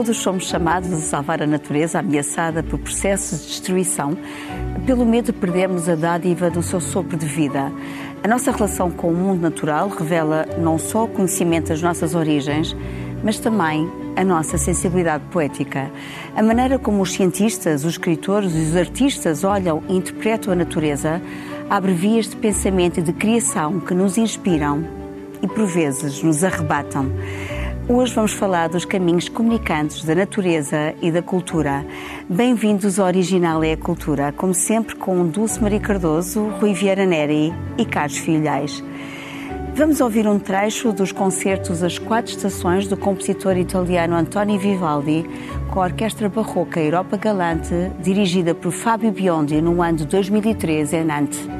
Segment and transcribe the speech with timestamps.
[0.00, 4.16] Todos somos chamados a salvar a natureza ameaçada por processos de destruição.
[4.86, 7.70] Pelo medo, perdemos a dádiva do seu sopro de vida.
[8.24, 12.74] A nossa relação com o mundo natural revela não só o conhecimento das nossas origens,
[13.22, 15.90] mas também a nossa sensibilidade poética.
[16.34, 21.20] A maneira como os cientistas, os escritores e os artistas olham e interpretam a natureza
[21.68, 24.82] abre vias de pensamento e de criação que nos inspiram
[25.42, 27.12] e, por vezes, nos arrebatam.
[27.92, 31.84] Hoje vamos falar dos caminhos comunicantes da natureza e da cultura.
[32.28, 37.52] Bem-vindos ao Original é a Cultura, como sempre com Dulce Maria Cardoso, Rui Vieira Neri
[37.76, 38.80] e Carlos Filhais.
[39.74, 45.28] Vamos ouvir um trecho dos concertos As Quatro Estações do compositor italiano Antonio Vivaldi
[45.72, 51.04] com a Orquestra Barroca Europa Galante, dirigida por Fábio Biondi no ano de 2013 em
[51.04, 51.59] Nantes.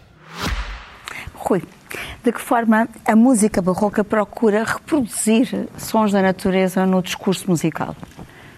[2.23, 7.95] De que forma a música barroca procura reproduzir sons da natureza no discurso musical?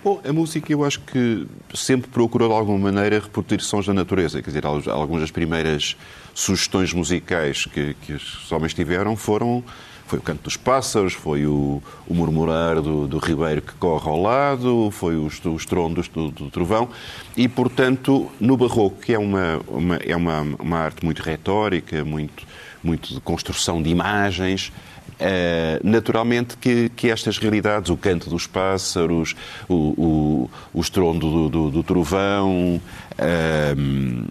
[0.04, 4.42] Bom, a música eu acho que sempre procurou de alguma maneira reproduzir sons da natureza.
[4.42, 5.96] Quer dizer, algumas das primeiras
[6.34, 9.64] sugestões musicais que, que os homens tiveram foram
[10.06, 14.22] foi o canto dos pássaros, foi o, o murmurar do, do, ribeiro que corre ao
[14.22, 16.90] lado, foi os, os trondos do, do, trovão.
[17.36, 22.46] E, portanto, no barroco, que é uma, uma é uma, uma arte muito retórica, muito
[22.84, 24.72] muito de construção de imagens.
[25.14, 29.36] Uh, naturalmente que, que, estas realidades, o canto dos pássaros,
[29.70, 32.82] o, o, o estrondo do, do, do trovão,
[33.14, 34.28] uh,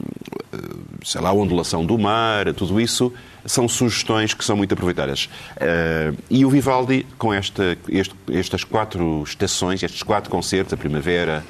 [1.05, 3.13] sei lá, a ondulação do mar, tudo isso
[3.47, 5.31] são sugestões que são muito aproveitadas.
[5.57, 11.45] Uh, e o Vivaldi, com esta, este, estas quatro estações, estes quatro concertos, a primavera,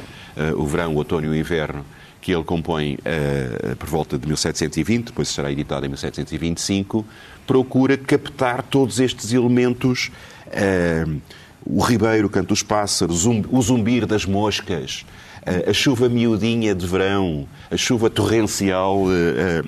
[0.56, 1.84] o verão, o outono e o inverno,
[2.22, 7.04] que ele compõe uh, por volta de 1720, depois será editado em 1725,
[7.46, 10.10] procura captar todos estes elementos.
[10.46, 11.20] Uh,
[11.64, 15.06] o ribeiro, o canto dos pássaros, o zumbir das moscas,
[15.64, 19.04] a chuva miudinha de verão, a chuva torrencial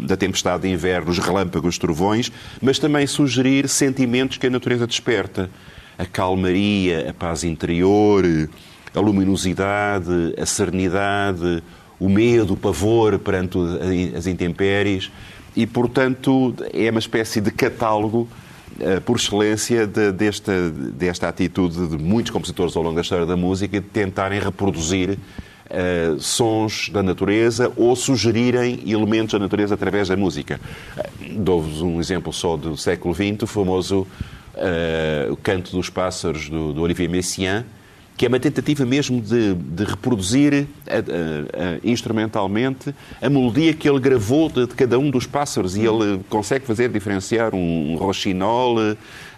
[0.00, 4.88] da tempestade de inverno, os relâmpagos, os trovões, mas também sugerir sentimentos que a natureza
[4.88, 5.48] desperta.
[5.96, 8.24] A calmaria, a paz interior,
[8.92, 11.62] a luminosidade, a serenidade,
[11.98, 13.58] o medo, o pavor perante
[14.16, 15.10] as intempéries.
[15.56, 18.28] E, portanto, é uma espécie de catálogo
[18.80, 23.36] eh, por excelência de, desta, desta atitude de muitos compositores ao longo da história da
[23.36, 30.16] música de tentarem reproduzir uh, sons da natureza ou sugerirem elementos da natureza através da
[30.16, 30.60] música.
[30.96, 34.06] Uh, Dou-vos um exemplo só do século XX, o famoso
[34.54, 37.64] uh, Canto dos Pássaros do, do Olivier Messiaen,
[38.16, 41.00] que é uma tentativa mesmo de, de reproduzir a, a, a,
[41.82, 46.64] instrumentalmente a melodia que ele gravou de, de, cada um dos pássaros e ele consegue
[46.64, 47.96] fazer diferenciar um, um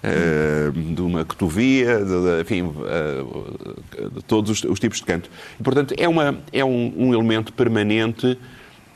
[0.07, 5.31] uh, de uma cotovia, de, enfim, uh, de todos os, os, tipos de canto.
[5.59, 8.39] E, portanto, é, uma, é um, um elemento permanente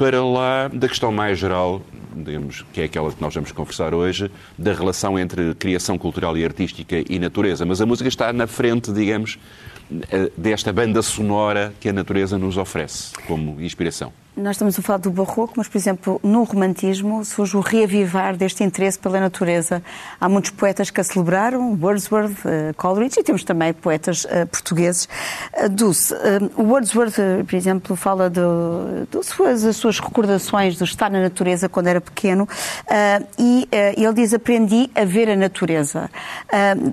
[0.01, 1.83] para lá da questão mais geral,
[2.17, 6.43] digamos, que é aquela que nós vamos conversar hoje, da relação entre criação cultural e
[6.43, 7.67] artística e natureza.
[7.67, 9.39] Mas a música está na frente, digamos,
[10.11, 14.11] eh, desta banda sonora que a natureza nos oferece como inspiração.
[14.37, 18.63] Nós estamos a falar do barroco, mas, por exemplo, no romantismo surge o reavivar deste
[18.63, 19.83] interesse pela natureza.
[20.21, 25.09] Há muitos poetas que a celebraram, Wordsworth, uh, Coleridge, e temos também poetas uh, portugueses.
[25.53, 28.41] Uh, Dulce, uh, Wordsworth, por exemplo, fala de,
[29.11, 32.49] de suas, as suas recordações de estar na natureza quando era pequeno,
[33.39, 36.11] e ele diz, aprendi a ver a natureza.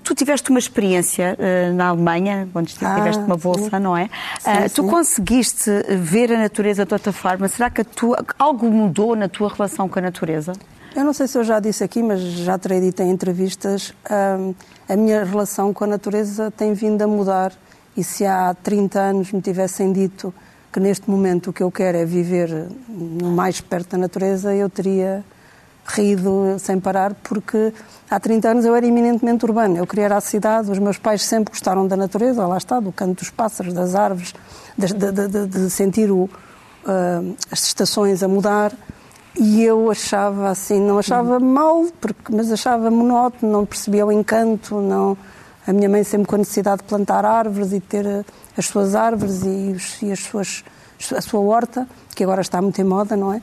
[0.04, 1.38] tu tiveste uma experiência
[1.76, 3.84] na Alemanha, quando tiveste ah, uma bolsa, sim.
[3.84, 4.10] não é?
[4.40, 5.70] Sim, tu conseguiste
[6.00, 9.90] ver a natureza de outra forma forma, será que tua, algo mudou na tua relação
[9.90, 10.54] com a natureza?
[10.96, 14.56] Eu não sei se eu já disse aqui, mas já terei dito em entrevistas, hum,
[14.88, 17.52] a minha relação com a natureza tem vindo a mudar.
[17.98, 20.34] E se há 30 anos me tivessem dito
[20.72, 25.24] que neste momento o que eu quero é viver mais perto da natureza, eu teria
[25.86, 27.74] rido sem parar, porque
[28.10, 29.78] há 30 anos eu era eminentemente urbana.
[29.78, 32.92] Eu queria ir à cidade, os meus pais sempre gostaram da natureza, lá está, do
[32.92, 34.34] canto dos pássaros, das árvores,
[34.78, 36.30] de, de, de, de sentir o,
[36.88, 38.74] uh, as estações a mudar
[39.40, 44.82] e eu achava assim, não achava mal, porque, mas achava monótono, não percebia o encanto,
[44.82, 45.18] não...
[45.66, 48.24] A minha mãe sempre com a necessidade de plantar árvores e ter eh,
[48.58, 50.64] as suas árvores e, os, e as suas,
[51.14, 51.86] a sua horta,
[52.16, 53.42] que agora está muito em moda, não é?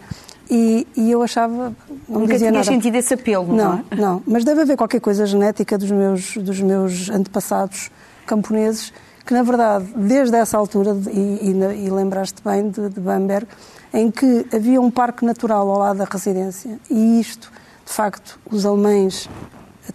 [0.50, 1.74] E, e eu achava.
[2.08, 2.64] Não Nunca tinha nada.
[2.64, 3.96] sentido esse apelo, não, não é?
[3.96, 7.90] Não, mas deve haver qualquer coisa genética dos meus, dos meus antepassados
[8.24, 8.90] camponeses
[9.24, 13.46] que na verdade, desde essa altura, e, e, e lembraste bem de, de Bamberg,
[13.92, 17.50] em que havia um parque natural ao lado da residência, e isto,
[17.86, 19.28] de facto, os alemães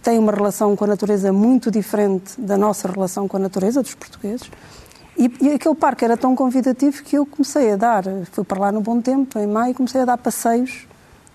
[0.02, 3.94] têm uma relação com a natureza muito diferente da nossa relação com a natureza, dos
[3.94, 4.50] portugueses,
[5.16, 8.72] e, e, aquele parque era tão convidativo que eu comecei a dar, fui para lá
[8.72, 10.86] no bom tempo, em maio, comecei a dar passeios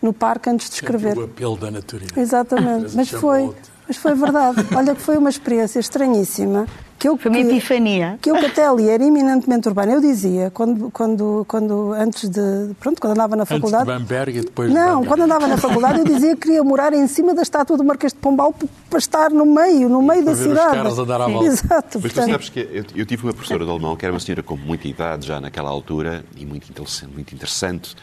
[0.02, 1.16] no parque antes de escrever.
[1.18, 2.20] o apelo da natureza.
[2.20, 3.54] Exatamente, mas foi,
[3.88, 4.66] mas foi verdade.
[4.76, 6.66] Olha que foi uma experiência estranhíssima,
[6.98, 8.18] que eu, Foi uma epifania.
[8.22, 9.94] Que eu que até ali era eminentemente urbana.
[9.94, 12.74] Eu dizia, quando, quando, quando antes de.
[12.80, 13.90] Pronto, quando andava na faculdade.
[13.90, 16.64] Antes de Bamberg e depois Não, de quando andava na faculdade eu dizia que queria
[16.64, 18.54] morar em cima da estátua do Marquês de Pombal
[18.90, 20.68] para estar no meio, no meio para da cidade.
[20.68, 21.46] Os caras a dar à volta.
[21.46, 22.00] Exato.
[22.02, 22.26] Mas portanto...
[22.26, 24.56] tu sabes que eu, eu, tive uma professora de alemão que era uma senhora com
[24.56, 27.96] muita idade já naquela altura e muito interessante, muito, interessante,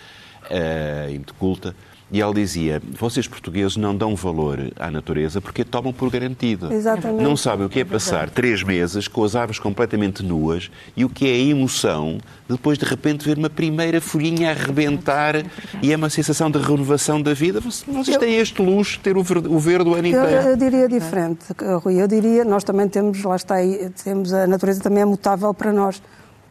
[0.45, 1.75] uh, e muito culta
[2.13, 6.73] e ela dizia: vocês portugueses não dão valor à natureza porque a tomam por garantida.
[6.73, 7.23] Exatamente.
[7.23, 11.09] Não sabem o que é passar três meses com as árvores completamente nuas e o
[11.09, 15.45] que é a emoção de depois de repente ver uma primeira folhinha a arrebentar
[15.83, 17.61] e é uma sensação de renovação da vida.
[17.61, 20.29] Vocês têm este luxo de ter o verde, o verde o ano inteiro.
[20.29, 21.47] Eu, eu diria diferente,
[21.83, 22.01] Rui.
[22.01, 25.73] Eu diria, nós também temos, lá está aí, temos a natureza também é mutável para
[25.73, 26.01] nós.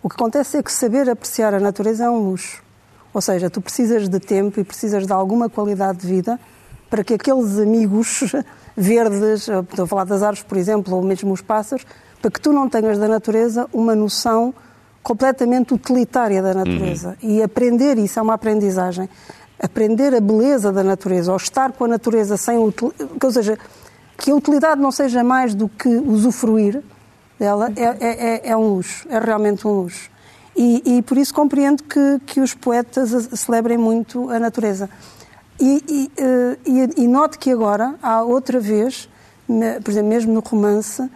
[0.03, 2.61] O que acontece é que saber apreciar a natureza é um luxo.
[3.13, 6.39] Ou seja, tu precisas de tempo e precisas de alguma qualidade de vida
[6.89, 8.33] para que aqueles amigos
[8.75, 11.85] verdes, estou a falar das árvores, por exemplo, ou mesmo os pássaros,
[12.21, 14.53] para que tu não tenhas da natureza uma noção
[15.01, 17.17] completamente utilitária da natureza.
[17.23, 17.29] Uhum.
[17.29, 19.09] E aprender isso é uma aprendizagem.
[19.59, 23.57] Aprender a beleza da natureza, ou estar com a natureza sem utilidade, ou seja,
[24.17, 26.81] que a utilidade não seja mais do que usufruir
[27.39, 30.10] dela, é, é, é, é um luxo, é realmente um luxo.
[30.63, 34.87] E, e por isso compreendo que, que os poetas celebrem muito a natureza.
[35.59, 39.09] E, e, eh, e, e note que agora há outra vez,
[39.83, 41.09] por exemplo, mesmo no romance,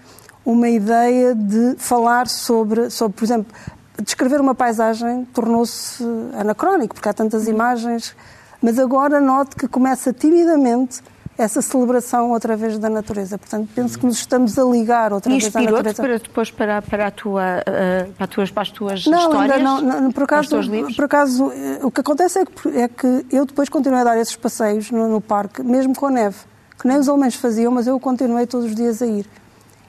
[0.44, 3.54] uma ideia de falar sobre, sobre por exemplo,
[4.02, 6.04] descrever uma paisagem tornou-se
[6.40, 8.16] anacrónico, porque há tantas imagens,
[8.60, 11.04] mas agora noto que começa timidamente
[11.38, 13.38] essa celebração outra vez da natureza.
[13.38, 16.02] Portanto, penso que nos estamos a ligar outra e vez à natureza.
[16.02, 19.58] para depois para, para, a tua, uh, para, as tuas, para as tuas não, histórias?
[19.58, 20.58] Ainda não, não, por acaso,
[20.96, 24.18] por acaso, eh, o que acontece é que, é que eu depois continuei a dar
[24.18, 26.38] esses passeios no, no parque, mesmo com a neve,
[26.80, 29.28] que nem os alemães faziam, mas eu continuei todos os dias a ir.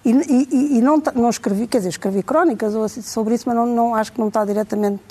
[0.04, 3.56] E, e, e não, não escrevi, quer dizer, escrevi crónicas ou assim, sobre isso, mas
[3.56, 5.02] não, não, acho que não está diretamente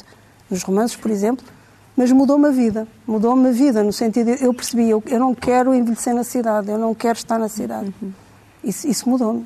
[0.50, 1.46] nos romances, por exemplo,
[1.96, 2.88] mas mudou-me a vida.
[3.08, 6.70] Mudou-me a vida, no sentido de eu percebi, eu, eu não quero envelhecer na cidade,
[6.70, 7.94] eu não quero estar na cidade.
[8.02, 8.12] Uhum.
[8.64, 9.46] Isso, isso mudou-me.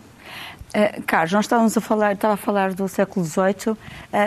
[0.70, 3.78] Uh, Carlos, nós estávamos a falar, estava a falar do século XVIII uh,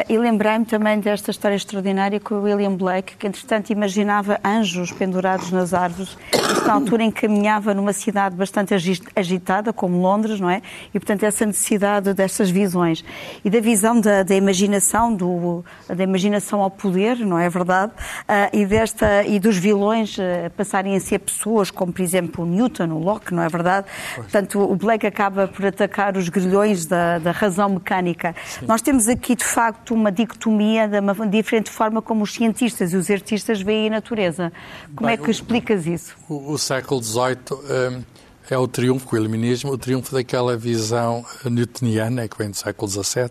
[0.09, 5.53] e lembrei-me também desta história extraordinária com o William Blake, que entretanto imaginava anjos pendurados
[5.53, 6.19] nas árvores.
[6.35, 8.75] Isto na altura encaminhava numa cidade bastante
[9.15, 10.63] agitada, como Londres, não é?
[10.93, 13.05] E portanto essa necessidade destas visões
[13.45, 17.93] e da visão da, da imaginação, do, da imaginação ao poder, não é verdade?
[18.23, 20.17] Uh, e desta e dos vilões
[20.57, 23.87] passarem a ser pessoas, como por exemplo o Newton, o Locke, não é verdade?
[24.17, 24.27] Pois.
[24.27, 28.35] Portanto o Blake acaba por atacar os grilhões da, da razão mecânica.
[28.45, 28.67] Sim.
[28.67, 32.97] Nós temos aqui, de facto, uma dicotomia de uma diferente forma como os cientistas e
[32.97, 34.53] os artistas veem a natureza.
[34.97, 36.17] Como Bem, é que explicas isso?
[36.29, 38.03] O, o século XVIII um,
[38.51, 43.31] é o triunfo, o iluminismo, o triunfo daquela visão newtoniana que vem do século XVII.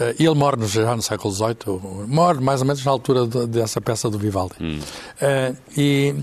[0.00, 3.78] Uh, ele morre já no século XVIII, morre mais ou menos na altura de, dessa
[3.80, 4.54] peça do Vivaldi.
[4.58, 4.80] Hum.
[4.80, 6.14] Uh, e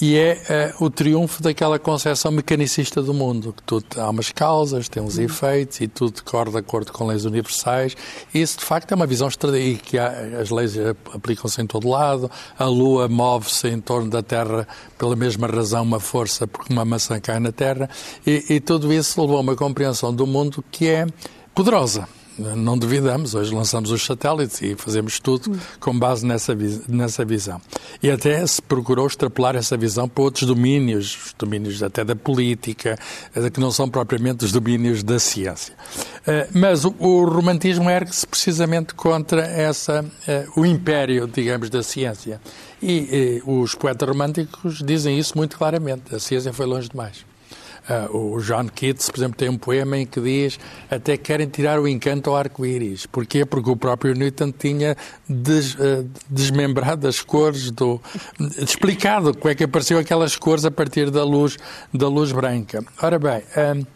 [0.00, 4.88] e é uh, o triunfo daquela concepção mecanicista do mundo, que tudo há umas causas,
[4.88, 5.24] tem uns uhum.
[5.24, 7.96] efeitos e tudo decorre de acordo com leis universais.
[8.32, 10.74] Isso, de facto, é uma visão estratégica, que há, as leis
[11.14, 14.66] aplicam-se em todo lado, a Lua move-se em torno da Terra
[14.96, 17.88] pela mesma razão, uma força, porque uma maçã cai na Terra,
[18.26, 21.06] e, e tudo isso levou a uma compreensão do mundo que é
[21.54, 22.19] poderosa
[22.56, 23.34] não duvidamos.
[23.34, 26.56] Hoje lançamos os satélites e fazemos tudo com base nessa,
[26.88, 27.60] nessa visão.
[28.02, 32.98] E até se procurou extrapolar essa visão para outros domínios, os domínios até da política,
[33.34, 35.74] eh, que não são propriamente os domínios da ciência.
[36.26, 42.40] Eh, mas o romantismo ergue-se precisamente contra essa, eh, o império, digamos, da ciência.
[42.82, 46.14] E, e os poetas românticos dizem isso muito claramente.
[46.14, 47.29] A ciência foi longe demais.
[47.90, 51.80] Uh, o John Keats, por exemplo, tem um poema em que diz até querem tirar
[51.80, 53.04] o encanto ao arco-íris.
[53.06, 53.44] Porquê?
[53.44, 54.96] Porque o próprio Newton tinha
[55.28, 58.00] des, uh, desmembrado as cores, do,
[58.58, 61.56] explicado como é que apareceu aquelas cores a partir da luz,
[61.92, 62.84] da luz branca.
[63.02, 63.86] Ora bem, uh,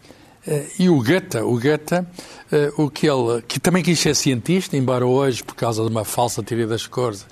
[0.76, 2.04] e o Goethe, o Goethe
[2.76, 6.42] o que ele, que também quis ser cientista, embora hoje, por causa de uma falsa
[6.42, 7.26] teoria das cores,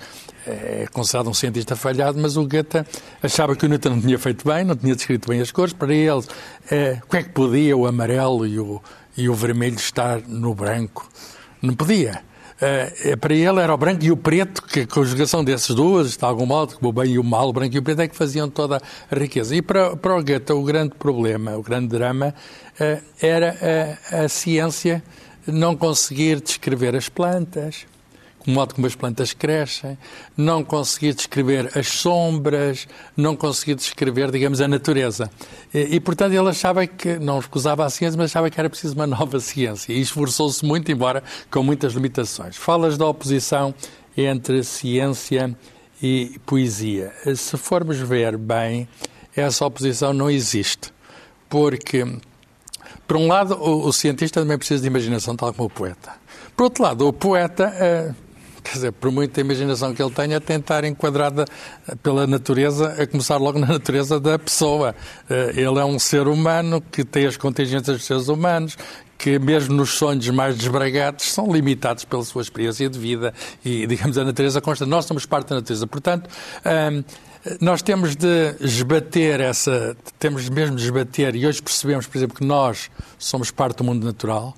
[0.45, 2.85] é considerado um cientista falhado, mas o Goethe
[3.21, 5.73] achava que o Newton não tinha feito bem, não tinha descrito bem as cores.
[5.73, 6.23] Para ele,
[6.69, 8.81] é, como é que podia o amarelo e o,
[9.15, 11.09] e o vermelho estar no branco?
[11.61, 12.21] Não podia.
[12.61, 16.23] É, para ele era o branco e o preto, que a conjugação desses duas, de
[16.23, 18.49] algum modo, o bem e o mal, o branco e o preto, é que faziam
[18.49, 18.81] toda
[19.11, 19.55] a riqueza.
[19.55, 22.33] E para, para o Goethe, o grande problema, o grande drama,
[22.79, 25.03] é, era a, a ciência
[25.45, 27.85] não conseguir descrever as plantas,
[28.47, 29.97] o modo como as plantas crescem,
[30.35, 35.29] não conseguir descrever as sombras, não conseguir descrever, digamos, a natureza.
[35.73, 38.95] E, e, portanto, ele achava que, não recusava a ciência, mas achava que era preciso
[38.95, 39.93] uma nova ciência.
[39.93, 42.57] E esforçou-se muito, embora com muitas limitações.
[42.57, 43.73] Falas da oposição
[44.15, 45.55] entre ciência
[46.01, 47.13] e poesia.
[47.35, 48.87] Se formos ver bem,
[49.35, 50.93] essa oposição não existe.
[51.49, 52.05] Porque,
[53.07, 56.13] por um lado, o, o cientista também precisa de imaginação, tal como o poeta.
[56.55, 58.22] Por outro lado, o poeta uh,
[58.63, 61.45] quer dizer, por muita imaginação que ele tenha, tentar enquadrada
[62.01, 64.95] pela natureza, a começar logo na natureza da pessoa.
[65.29, 68.77] Eh, ele é um ser humano que tem as contingências dos seres humanos,
[69.17, 74.17] que mesmo nos sonhos mais desbragados são limitados pela sua experiência de vida e, digamos,
[74.17, 74.85] a natureza consta.
[74.85, 75.85] Nós somos parte da natureza.
[75.85, 76.29] Portanto,
[76.65, 77.03] ehm,
[77.59, 82.45] nós temos de esbater essa, temos mesmo de esbater, e hoje percebemos, por exemplo, que
[82.45, 82.89] nós
[83.19, 84.55] somos parte do mundo natural,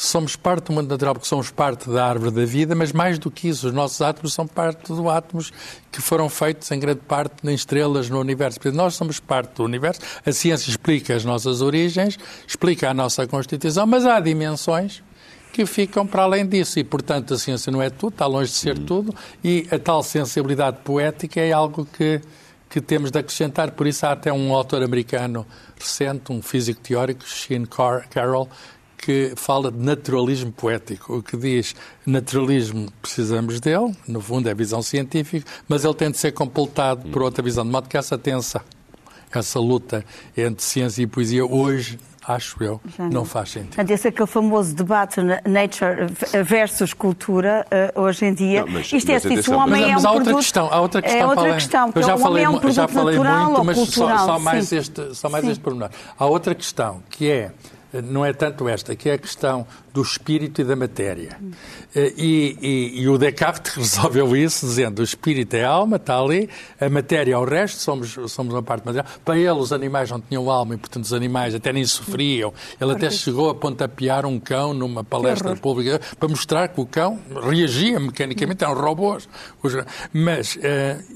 [0.00, 3.32] somos parte do mundo natural porque somos parte da árvore da vida, mas mais do
[3.32, 5.52] que isso, os nossos átomos são parte dos átomos
[5.90, 8.60] que foram feitos em grande parte em estrelas no universo.
[8.60, 13.26] Portanto, nós somos parte do universo, a ciência explica as nossas origens, explica a nossa
[13.26, 15.02] constituição, mas há dimensões
[15.52, 18.56] que ficam para além disso e, portanto, a ciência não é tudo, está longe de
[18.56, 19.12] ser tudo
[19.42, 22.20] e a tal sensibilidade poética é algo que
[22.68, 23.70] que temos de acrescentar.
[23.70, 25.46] Por isso, há até um autor americano
[25.78, 27.66] recente, um físico teórico, Sheen
[28.10, 28.48] Carroll,
[28.98, 31.74] que fala de naturalismo poético, o que diz
[32.04, 37.22] naturalismo precisamos dele, no fundo é visão científica, mas ele tem de ser completado por
[37.22, 38.60] outra visão, de modo que essa tensa,
[39.32, 40.04] essa luta
[40.36, 43.08] entre ciência e poesia hoje acho eu, não.
[43.08, 43.68] não faz sentido.
[43.68, 46.06] Portanto, esse é aquele famoso debate nature
[46.44, 48.66] versus cultura, uh, hoje em dia.
[48.66, 50.80] Não, mas, isto é assim, se o homem mas, é um há outra questão, há
[50.80, 51.20] outra questão.
[51.20, 54.26] É outra questão, eu já o falei, é um já falei muito, mas cultural, só,
[54.26, 55.90] só, mais este, só mais este pormenor.
[56.18, 57.50] Há outra questão, que é,
[57.92, 59.66] não é tanto esta, que é a questão
[59.98, 61.36] do espírito e da matéria.
[61.92, 66.20] Eh, e, e, e, o Descartes resolveu isso dizendo o espírito é a alma, está
[66.20, 66.48] ali,
[66.80, 69.06] a matéria é o resto, somos, somos uma parte material.
[69.24, 72.52] Para ele os animais não tinham alma e, portanto, os animais até nem sofriam.
[72.80, 77.18] Ele até chegou a pontapear um cão numa palestra pública para mostrar que o cão
[77.42, 79.28] reagia mecanicamente, eram robôs.
[80.12, 80.60] Mas uh,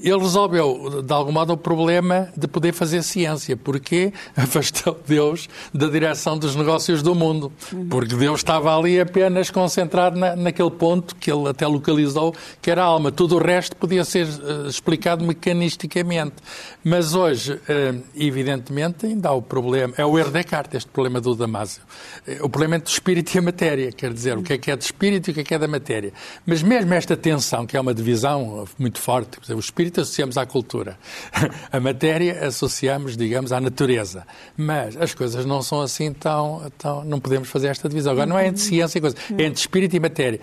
[0.01, 5.87] ele resolveu, de algum modo, o problema de poder fazer ciência, porque afastou Deus da
[5.87, 7.49] direção dos negócios do mundo.
[7.89, 12.81] Porque Deus estava ali apenas concentrado na, naquele ponto que ele até localizou, que era
[12.83, 13.11] a alma.
[13.11, 16.35] Tudo o resto podia ser uh, explicado mecanisticamente.
[16.83, 19.93] Mas hoje, uh, evidentemente, ainda há o problema.
[19.97, 21.83] É o erro de Descartes, este problema do Damásio.
[22.27, 23.91] Uh, o problema entre o espírito e a matéria.
[23.91, 25.59] Quer dizer, o que é que é de espírito e o que é que é
[25.59, 26.13] da matéria.
[26.45, 30.45] Mas mesmo esta tensão, que é uma divisão muito forte, dizer, o espírito associamos à
[30.45, 30.97] cultura,
[31.71, 34.25] a matéria associamos, digamos, à natureza.
[34.57, 36.71] Mas as coisas não são assim tão.
[36.77, 38.13] tão não podemos fazer esta divisão.
[38.13, 40.39] Agora, não é entre ciência e coisa, é entre espírito e matéria.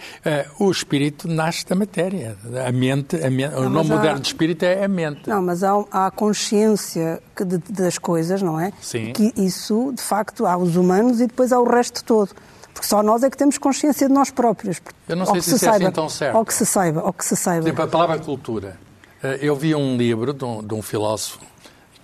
[0.58, 2.36] Uh, o espírito nasce da matéria.
[2.66, 3.96] A mente, a mente não, o nome há...
[3.96, 5.28] moderno de espírito é a mente.
[5.28, 8.72] Não, mas há, há a consciência de, das coisas, não é?
[8.80, 9.12] Sim.
[9.12, 12.30] Que isso, de facto, há os humanos e depois há o resto todo.
[12.72, 14.80] Porque só nós é que temos consciência de nós próprios.
[15.08, 16.36] Eu não sei se, se isso saiba, é assim tão certo.
[16.36, 17.62] Ou que se saiba, ou que se saiba.
[17.62, 18.78] Por exemplo, a palavra cultura.
[19.22, 21.40] Eh, eu vi um livro de um, de um filósofo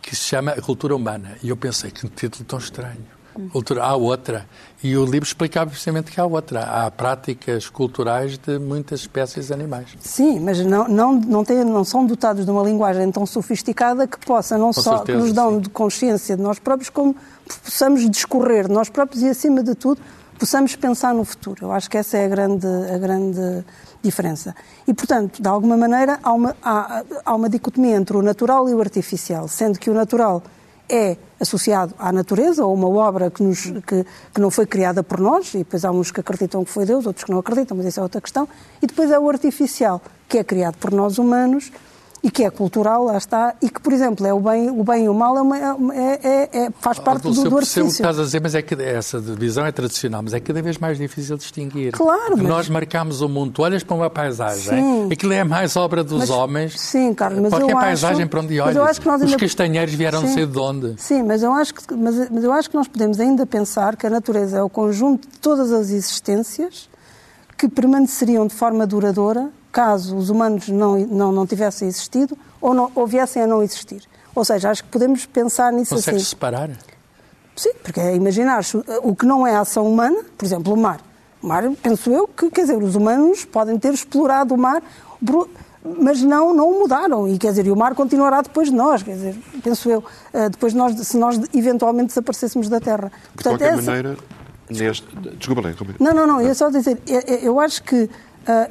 [0.02, 3.15] que se chama A Cultura Humana e eu pensei que um título tão estranho.
[3.52, 4.46] Cultura, há outra.
[4.82, 6.62] E o livro explicava precisamente que há outra.
[6.62, 9.88] Há práticas culturais de muitas espécies de animais.
[10.00, 14.18] Sim, mas não, não, não, tem, não são dotados de uma linguagem tão sofisticada que
[14.24, 17.16] possa não Com só certeza, nos dão de consciência de nós próprios, como
[17.62, 20.00] possamos discorrer de nós próprios e, acima de tudo,
[20.38, 21.66] possamos pensar no futuro.
[21.66, 23.64] Eu acho que essa é a grande, a grande
[24.02, 24.54] diferença.
[24.86, 28.74] E, portanto, de alguma maneira, há uma, há, há uma dicotomia entre o natural e
[28.74, 30.42] o artificial, sendo que o natural
[30.88, 35.20] é associado à natureza, ou uma obra que, nos, que, que, não foi criada por
[35.20, 37.86] nós, e depois há uns que acreditam que foi Deus, outros que não acreditam, mas
[37.86, 38.48] isso é outra questão,
[38.80, 41.70] e depois é o artificial, que é criado por nós humanos
[42.22, 45.04] e que é cultural, lá está, e que, por exemplo, é o bem, o bem
[45.04, 47.84] e o mal é, uma, é, é, é faz parte do, do artifício.
[47.84, 50.60] o que estás a dizer, mas é que essa divisão é tradicional, mas é cada
[50.62, 51.92] vez mais difícil distinguir.
[51.92, 52.46] Claro, mas...
[52.46, 55.08] Nós marcamos o mundo, tu olhas para uma paisagem, sim.
[55.12, 56.80] aquilo é mais obra dos mas, homens.
[56.80, 58.98] Sim, Carlos, mas Qualquer eu paisagem acho, para onde olhas.
[59.06, 59.24] Ainda...
[59.26, 60.94] Os castanheiros vieram sim, ser de onde?
[60.98, 64.06] Sim, mas eu, acho que, mas, mas eu acho que nós podemos ainda pensar que
[64.06, 66.88] a natureza é o conjunto de todas as existências
[67.56, 72.90] que permaneceriam de forma duradoura caso os humanos não, não, não tivessem existido ou, não,
[72.94, 74.02] ou viessem a não existir.
[74.34, 76.30] Ou seja, acho que podemos pensar nisso Consegues assim.
[76.30, 76.70] separar?
[77.54, 78.62] Sim, porque é imaginar
[79.02, 81.02] o que não é ação humana, por exemplo, o mar.
[81.42, 84.82] O mar, penso eu, que quer dizer, os humanos podem ter explorado o mar,
[85.84, 87.28] mas não, não o mudaram.
[87.28, 90.48] E quer dizer, e o mar continuará depois de nós, quer dizer, penso eu, eh,
[90.48, 93.12] depois de nós, se nós eventualmente desaparecêssemos da Terra.
[93.34, 93.82] Portanto, de qualquer essa...
[93.82, 94.16] maneira,
[94.70, 95.06] neste...
[95.36, 96.98] desculpa, Lê, Não, não, não, eu só dizer,
[97.42, 98.08] eu acho que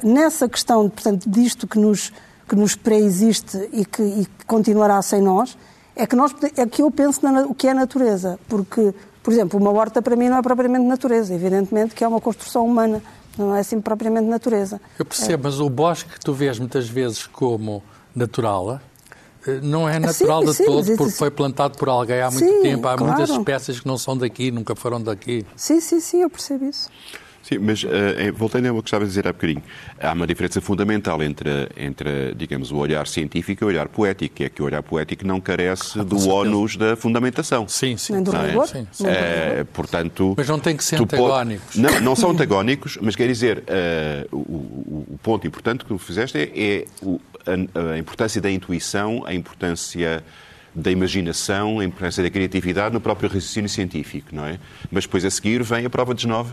[0.02, 2.12] nessa questão, portanto, disto que nos,
[2.48, 5.56] que nos pré-existe e que, e que continuará sem nós,
[5.94, 8.38] é que, nós, é que eu penso na, o que é natureza.
[8.48, 11.34] Porque, por exemplo, uma horta para mim não é propriamente natureza.
[11.34, 13.02] Evidentemente que é uma construção humana,
[13.38, 14.80] não é assim propriamente natureza.
[14.98, 15.50] Eu percebo, é.
[15.50, 17.82] mas o bosque que tu vês muitas vezes como
[18.14, 18.80] natural,
[19.46, 22.46] eh, não é natural sim, de sim, todo, porque foi plantado por alguém há muito
[22.46, 22.88] sim, tempo.
[22.88, 23.12] Há claro.
[23.14, 25.46] muitas espécies que não são daqui, nunca foram daqui.
[25.56, 26.90] Sim, sim, sim, eu percebo isso.
[27.46, 27.88] Sim, mas uh,
[28.34, 29.62] voltando ao que estava a dizer há bocadinho,
[30.00, 34.44] há uma diferença fundamental entre, entre, digamos, o olhar científico e o olhar poético, que
[34.44, 37.68] é que o olhar poético não carece ah, do ónus da fundamentação.
[37.68, 38.14] Sim, sim.
[38.14, 38.48] Nem do é?
[38.48, 38.66] rigor.
[38.66, 39.06] Sim, sim.
[39.06, 40.34] É, portanto...
[40.36, 41.76] Mas não tem que ser antagónicos.
[41.76, 41.80] Pode...
[41.80, 46.36] Não, não são antagónicos, mas quer dizer, uh, o, o, ponto importante que tu fizeste
[46.36, 46.84] é, é
[47.46, 50.24] a, a importância da intuição, a importância
[50.74, 54.58] da imaginação, a importância da criatividade no próprio raciocínio científico, não é?
[54.90, 56.52] Mas depois a seguir vem a prova de nove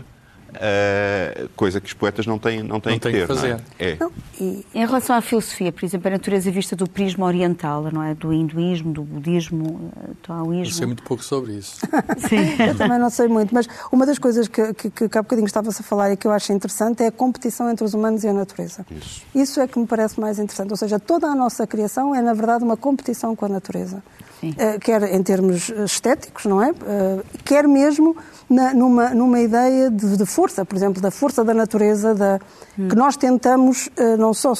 [0.54, 3.20] Uh, coisa que os poetas não têm, não têm não que ter.
[3.20, 3.48] Que fazer.
[3.48, 3.90] Não é?
[3.90, 3.96] é.
[3.98, 4.64] Não, e...
[4.74, 8.14] Em relação à filosofia, por exemplo, a natureza vista do prisma oriental, não é?
[8.14, 10.64] Do hinduísmo, do budismo, do taoísmo.
[10.64, 11.78] Eu sei muito pouco sobre isso.
[12.28, 12.62] Sim.
[12.62, 15.80] eu também não sei muito, mas uma das coisas que, que, que há bocadinho estava-se
[15.80, 18.32] a falar e que eu acho interessante é a competição entre os humanos e a
[18.32, 18.86] natureza.
[18.90, 19.22] Isso.
[19.34, 20.70] Isso é que me parece mais interessante.
[20.70, 24.02] Ou seja, toda a nossa criação é, na verdade, uma competição com a natureza.
[24.50, 26.70] Uh, quer em termos estéticos, não é?
[26.70, 28.16] Uh, quer mesmo
[28.48, 32.38] na, numa, numa ideia de, de, força, por exemplo, da força da natureza, da,
[32.78, 32.88] hum.
[32.88, 34.52] que nós tentamos não só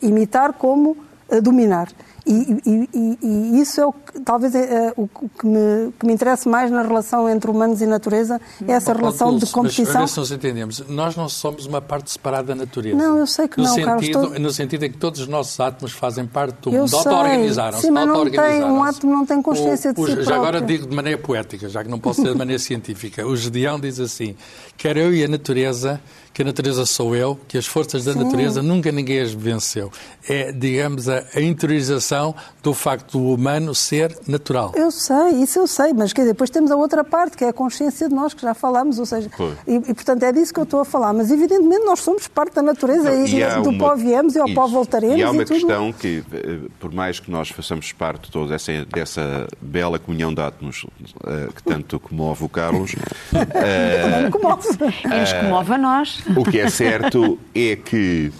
[0.00, 0.96] imitar, como
[1.42, 1.88] dominar.
[2.26, 2.32] E,
[2.64, 6.12] e, e, e, isso é o que, talvez é, é, o que me, que me
[6.14, 10.00] interessa mais na relação entre humanos e natureza, é essa relação Dulce, de competição.
[10.00, 12.96] Mas, se nos entendemos, nós não somos uma parte separada da natureza.
[12.96, 14.08] Não, eu sei que no não, sentido, Carlos.
[14.08, 14.38] Todo...
[14.40, 17.90] No sentido em que todos os nossos átomos fazem parte do mundo, auto-organizaram-se.
[17.90, 20.34] Um átomo não tem consciência o, de si Já próprio.
[20.34, 23.26] agora digo de maneira poética, já que não posso dizer de maneira científica.
[23.26, 24.34] O Gedeão diz assim,
[24.78, 26.00] quer eu e a natureza
[26.34, 28.24] que a natureza sou eu, que as forças da Sim.
[28.24, 29.92] natureza nunca ninguém as venceu.
[30.28, 34.72] É, digamos, a, a, interiorização do facto do humano ser natural.
[34.74, 37.50] Eu sei, isso eu sei, mas quer dizer, depois temos a outra parte, que é
[37.50, 39.30] a consciência de nós, que já falámos, ou seja,
[39.64, 42.54] e, e, portanto é disso que eu estou a falar, mas evidentemente nós somos parte
[42.54, 43.78] da natureza Não, e, e do uma...
[43.78, 44.54] pó viemos e ao isso.
[44.56, 45.16] pó voltaremos.
[45.16, 48.56] E há uma e questão que, eh, por mais que nós façamos parte de toda
[48.56, 52.94] essa, dessa bela comunhão de átomos uh, que tanto comove o Carlos...
[53.30, 54.68] uh, comove.
[55.04, 56.23] É, nos comove a nós.
[56.36, 58.32] O que é certo é que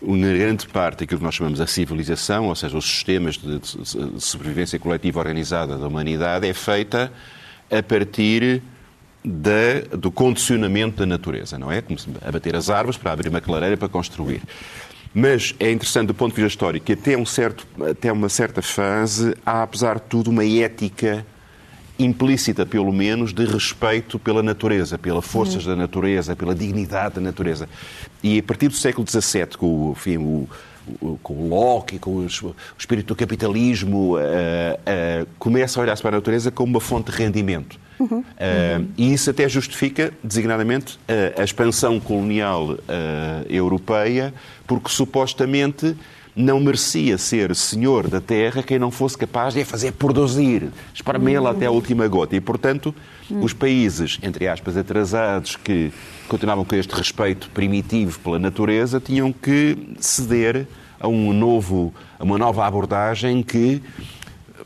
[0.00, 3.60] na grande parte daquilo que nós chamamos a civilização, ou seja, os sistemas de
[4.20, 7.12] sobrevivência coletiva organizada da humanidade, é feita
[7.70, 8.62] a partir
[9.24, 11.82] da, do condicionamento da natureza, não é?
[11.82, 14.40] Como abater as árvores para abrir uma clareira para construir.
[15.12, 18.62] Mas é interessante do ponto de vista histórico que até, um certo, até uma certa
[18.62, 21.26] fase há, apesar de tudo, uma ética
[21.98, 25.72] implícita, pelo menos, de respeito pela natureza, pelas forças uhum.
[25.72, 27.68] da natureza, pela dignidade da natureza.
[28.22, 30.48] E a partir do século XVII, com o, enfim, o,
[31.22, 32.26] com o Locke, com o
[32.78, 37.18] espírito do capitalismo, uh, uh, começa a olhar-se para a natureza como uma fonte de
[37.18, 37.78] rendimento.
[37.98, 38.20] Uhum.
[38.20, 40.98] Uh, e isso até justifica, designadamente,
[41.36, 42.78] a expansão colonial
[43.48, 44.32] europeia,
[44.66, 45.96] porque supostamente
[46.38, 51.50] não merecia ser senhor da terra quem não fosse capaz de a fazer produzir, esparmê-la
[51.50, 52.36] até a última gota.
[52.36, 52.94] E, portanto,
[53.28, 55.92] os países, entre aspas, atrasados, que
[56.28, 60.68] continuavam com este respeito primitivo pela natureza, tinham que ceder
[61.00, 63.82] a, um novo, a uma nova abordagem que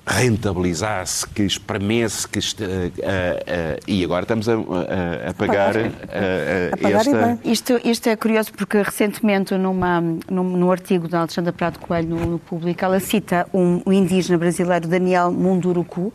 [0.04, 7.38] rentabilizasse, que espremesse, que uh, uh, uh, e agora estamos a, a, a pagar, esta...
[7.44, 12.26] Isto, isto é curioso porque recentemente numa, num, num artigo da Alexandra Prado Coelho no,
[12.32, 16.12] no Público, ela cita um, um, indígena brasileiro, Daniel Munduruku,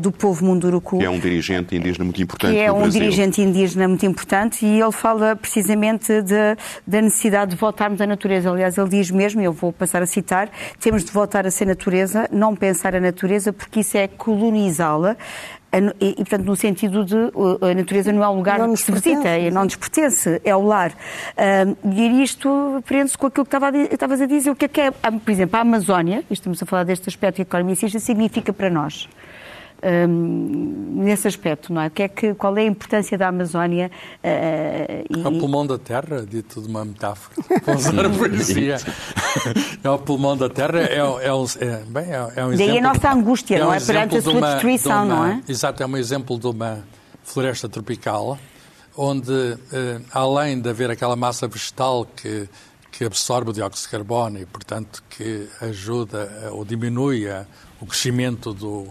[0.00, 0.98] do povo Munduruku.
[0.98, 3.00] Que é um dirigente indígena muito importante Que é um Brasil.
[3.00, 8.50] dirigente indígena muito importante e ele fala precisamente de, da necessidade de voltarmos à natureza.
[8.50, 11.64] Aliás, ele diz mesmo, e eu vou passar a citar, temos de voltar a ser
[11.64, 15.16] natureza, não pensar a natureza natureza, porque isso é colonizá-la.
[15.98, 17.16] E, portanto, no sentido de
[17.62, 20.60] a natureza não é um lugar não que se visita, não nos pertence, é o
[20.60, 20.92] lar.
[21.82, 23.56] e isto prende-se com aquilo que
[23.94, 26.84] estavas a dizer, o que é que é, por exemplo, a Amazónia, estamos a falar
[26.84, 29.08] deste aspecto economicista, significa para nós
[29.82, 31.90] um, nesse aspecto, não é?
[31.90, 33.90] Que é que, qual é a importância da Amazónia?
[34.22, 35.22] Uh, e...
[35.22, 38.76] É o pulmão da terra, dito de uma metáfora, para usar a poesia.
[39.82, 42.82] é o pulmão da terra, é, é, um, é, bem, é, é um Daí a
[42.82, 43.80] nossa angústia, é um não é?
[43.80, 45.42] Perante a sua uma, destruição, uma, não é?
[45.48, 46.84] Exato, é um exemplo de uma
[47.24, 48.38] floresta tropical,
[48.96, 49.58] onde, uh,
[50.12, 52.48] além de haver aquela massa vegetal que
[52.92, 57.26] que absorve o dióxido de carbono e, portanto, que ajuda ou diminui
[57.80, 58.86] o crescimento do,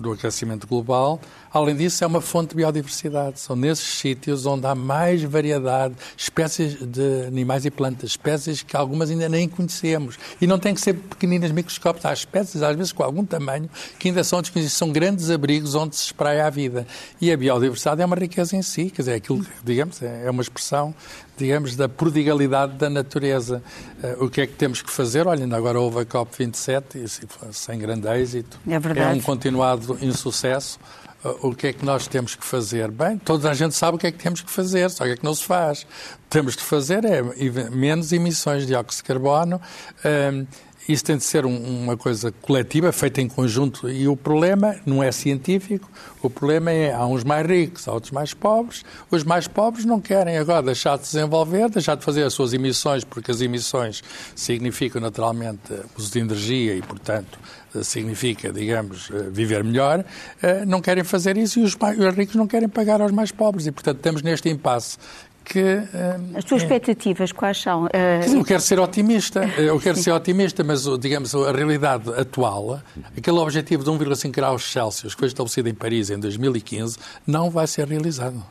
[0.00, 1.20] do aquecimento global.
[1.52, 3.38] Além disso, é uma fonte de biodiversidade.
[3.38, 9.10] São nesses sítios onde há mais variedade, espécies de animais e plantas, espécies que algumas
[9.10, 10.18] ainda nem conhecemos.
[10.40, 12.06] E não tem que ser pequeninas, microscópicas.
[12.06, 14.76] Há espécies, às vezes, com algum tamanho, que ainda são desconhecidas.
[14.76, 16.86] São grandes abrigos onde se espraia a vida.
[17.20, 18.90] E a biodiversidade é uma riqueza em si.
[18.90, 20.94] Quer dizer, é aquilo, digamos, é, é uma expressão
[21.40, 23.62] digamos, da prodigalidade da natureza.
[24.02, 25.26] Uh, o que é que temos que fazer?
[25.26, 28.60] Olha, ainda agora houve a COP27, e, sem grande êxito.
[28.68, 29.18] É verdade.
[29.18, 30.78] É um continuado insucesso.
[31.24, 32.90] Uh, o que é que nós temos que fazer?
[32.90, 35.16] Bem, toda a gente sabe o que é que temos que fazer, só que é
[35.16, 35.86] que não se faz.
[36.28, 37.22] Temos que fazer é
[37.70, 40.46] menos emissões de dióxido de carbono, uh,
[40.92, 43.88] isso tem de ser um, uma coisa coletiva, feita em conjunto.
[43.88, 45.90] E o problema não é científico,
[46.22, 48.84] o problema é há uns mais ricos, há outros mais pobres.
[49.10, 53.04] Os mais pobres não querem agora deixar de desenvolver, deixar de fazer as suas emissões,
[53.04, 54.02] porque as emissões
[54.34, 57.38] significam naturalmente uso de energia e, portanto,
[57.82, 60.04] significa, digamos, viver melhor,
[60.42, 63.30] eh, não querem fazer isso e os, mais, os ricos não querem pagar aos mais
[63.30, 63.66] pobres.
[63.66, 64.98] E, portanto, estamos neste impasse
[65.44, 65.60] que...
[65.60, 66.64] Uh, As tuas é...
[66.64, 67.84] expectativas quais são?
[67.84, 67.88] Uh...
[68.36, 72.80] Eu quero ser otimista, eu quero ser otimista, mas, digamos, a realidade atual,
[73.16, 77.66] aquele objetivo de 1,5 graus Celsius que foi estabelecido em Paris em 2015, não vai
[77.66, 78.44] ser realizado.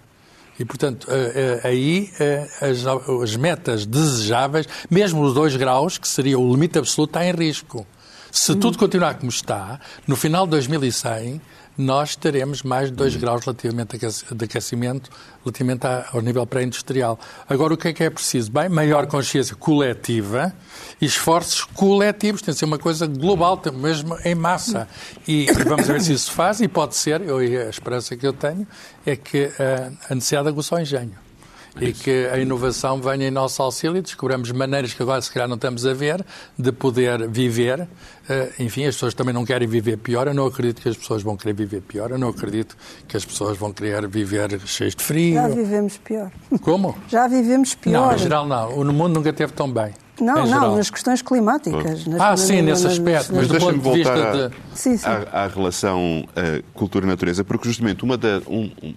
[0.59, 2.09] E, portanto, uh, aí
[2.61, 7.31] as, as metas desejáveis, mesmo os 2 graus, que seria o limite absoluto, está em
[7.31, 7.87] risco.
[8.31, 11.41] Se tudo continuar como está, no final de 2100,
[11.79, 15.09] nós teremos mais de 2 graus relativamente de aquecimento
[15.45, 17.17] relativamente ao nível pré-industrial.
[17.47, 18.51] Agora, o que é que é preciso?
[18.51, 20.53] Bem, maior consciência coletiva
[20.99, 22.41] e esforços coletivos.
[22.41, 24.89] Tem de ser uma coisa global, mesmo em massa.
[25.25, 28.33] E, e vamos ver se isso faz, e pode ser, eu, a esperança que eu
[28.33, 28.67] tenho,
[29.05, 29.49] é que
[30.09, 31.28] a necessidade aguçou o engenho
[31.81, 35.47] e que a inovação venha em nosso auxílio e descobramos maneiras que agora se calhar
[35.47, 36.25] não estamos a ver
[36.57, 37.87] de poder viver.
[38.27, 40.27] Eh, enfim, as pessoas também não querem viver pior.
[40.27, 42.11] Eu não acredito que as pessoas vão querer viver pior.
[42.11, 42.75] Eu não acredito
[43.07, 45.35] que as pessoas vão querer viver cheias de frio.
[45.35, 46.31] Já vivemos pior.
[46.61, 46.97] Como?
[47.07, 48.07] Já vivemos pior.
[48.07, 48.83] Não, em geral não.
[48.83, 49.93] No mundo nunca esteve tão bem.
[50.21, 52.05] Não, não, nas questões climáticas.
[52.05, 54.03] Nas, ah, sim, nesse aspecto, mas, mas do ponto de.
[55.05, 58.93] À, à, relação uh, cultura-natureza, porque justamente uma da, um, um,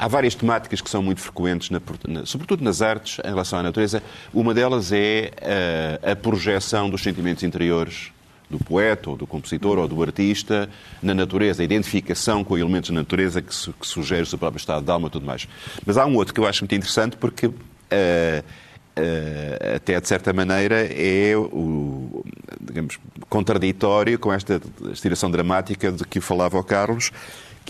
[0.00, 3.62] Há várias temáticas que são muito frequentes, na, na, sobretudo nas artes, em relação à
[3.62, 4.02] natureza.
[4.32, 8.10] Uma delas é a, eh, a projeção dos sentimentos interiores
[8.48, 10.70] do poeta, ou do compositor, ou do artista
[11.02, 14.58] na natureza, a identificação com elementos da natureza que, su, que sugere o seu próprio
[14.58, 15.46] estado de alma e tudo mais.
[15.84, 20.32] Mas há um outro que eu acho muito interessante porque, uh, uh, até de certa
[20.32, 22.24] maneira, é o,
[22.58, 27.12] digamos, contraditório com esta estiração dramática de que falava o Carlos,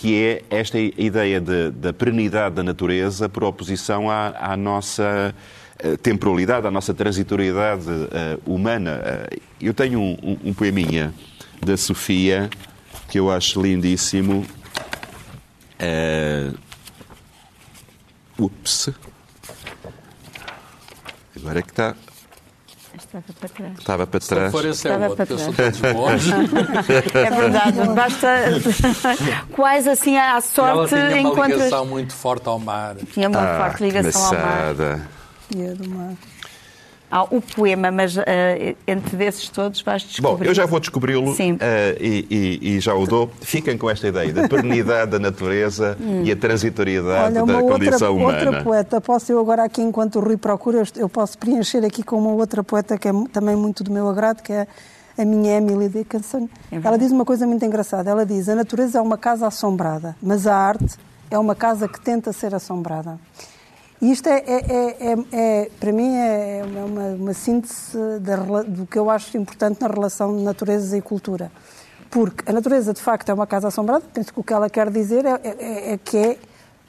[0.00, 5.34] que é esta ideia da perenidade da natureza por oposição à, à nossa
[5.78, 8.98] eh, temporalidade, à nossa transitoriedade uh, humana.
[9.30, 11.12] Uh, eu tenho um, um, um, poeminha
[11.62, 12.48] da Sofia
[13.10, 14.46] que eu acho lindíssimo.
[15.78, 16.58] Uh,
[18.38, 18.88] ups.
[21.36, 21.94] Agora é que está
[23.10, 23.78] Estava para trás.
[23.78, 24.44] Estava para trás.
[24.46, 25.42] Se for esse é Estava para trás.
[27.14, 28.28] é verdade, basta
[29.50, 32.94] quase assim à sorte ela tinha uma ligação muito forte ao mar.
[33.12, 34.74] Tinha uma ah, forte ligação ao mar.
[35.52, 36.14] E do mar
[37.10, 38.22] há o poema, mas uh,
[38.86, 40.44] entre desses todos vais descobrir.
[40.44, 41.36] Bom, eu já vou descobri-lo uh,
[42.00, 43.30] e, e, e, já o dou.
[43.40, 46.22] Fiquem com esta ideia da pernidade da natureza hum.
[46.24, 48.44] e a transitoriedade Olha, da outra, condição humana.
[48.44, 52.16] Outra poeta, posso eu agora aqui, enquanto o Rui procura, eu posso preencher aqui com
[52.16, 54.66] uma outra poeta que é também muito do meu agrado, que é
[55.18, 56.48] a minha Emily Dickinson.
[56.70, 58.10] É ela diz uma coisa muito engraçada.
[58.10, 60.96] Ela diz: a natureza é uma casa assombrada, mas a arte
[61.30, 63.18] é uma casa que tenta ser assombrada.
[64.00, 68.98] E isto é, é, é, é para mim, é uma, uma síntese da, do que
[68.98, 71.52] eu acho importante na relação de natureza e cultura.
[72.10, 74.02] Porque a natureza, de facto, é uma casa assombrada.
[74.12, 76.38] Penso que o que ela quer dizer é, que é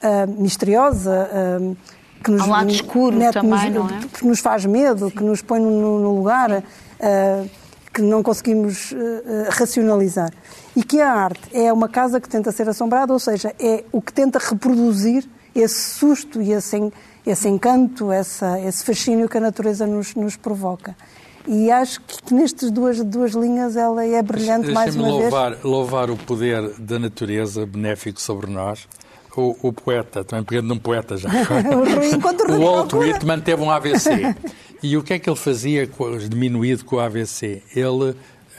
[0.04, 1.30] uh, misteriosa,
[1.62, 1.78] uh,
[2.24, 4.02] que nos, um lado escuro net, também, nos, não é?
[4.08, 5.16] que nos faz medo, Sim.
[5.16, 7.50] que nos põe no, no lugar, uh,
[7.94, 8.94] que não conseguimos
[9.50, 10.32] racionalizar.
[10.74, 14.02] E que a arte é uma casa que tenta ser assombrada, ou seja, é o
[14.02, 16.92] que tenta reproduzir esse susto e esse,
[17.26, 20.96] esse encanto, essa, esse fascínio que a natureza nos, nos provoca.
[21.48, 25.64] E acho que nestas duas, duas linhas ela é brilhante mais uma louvar, vez.
[25.64, 28.88] louvar o poder da natureza benéfico sobre nós.
[29.36, 31.30] O, o poeta, também pegando num poeta já.
[31.32, 34.36] o, o Walt Whitman teve um AVC.
[34.84, 35.90] E o que é que ele fazia
[36.30, 37.64] diminuído com o AVC?
[37.74, 38.16] Ele,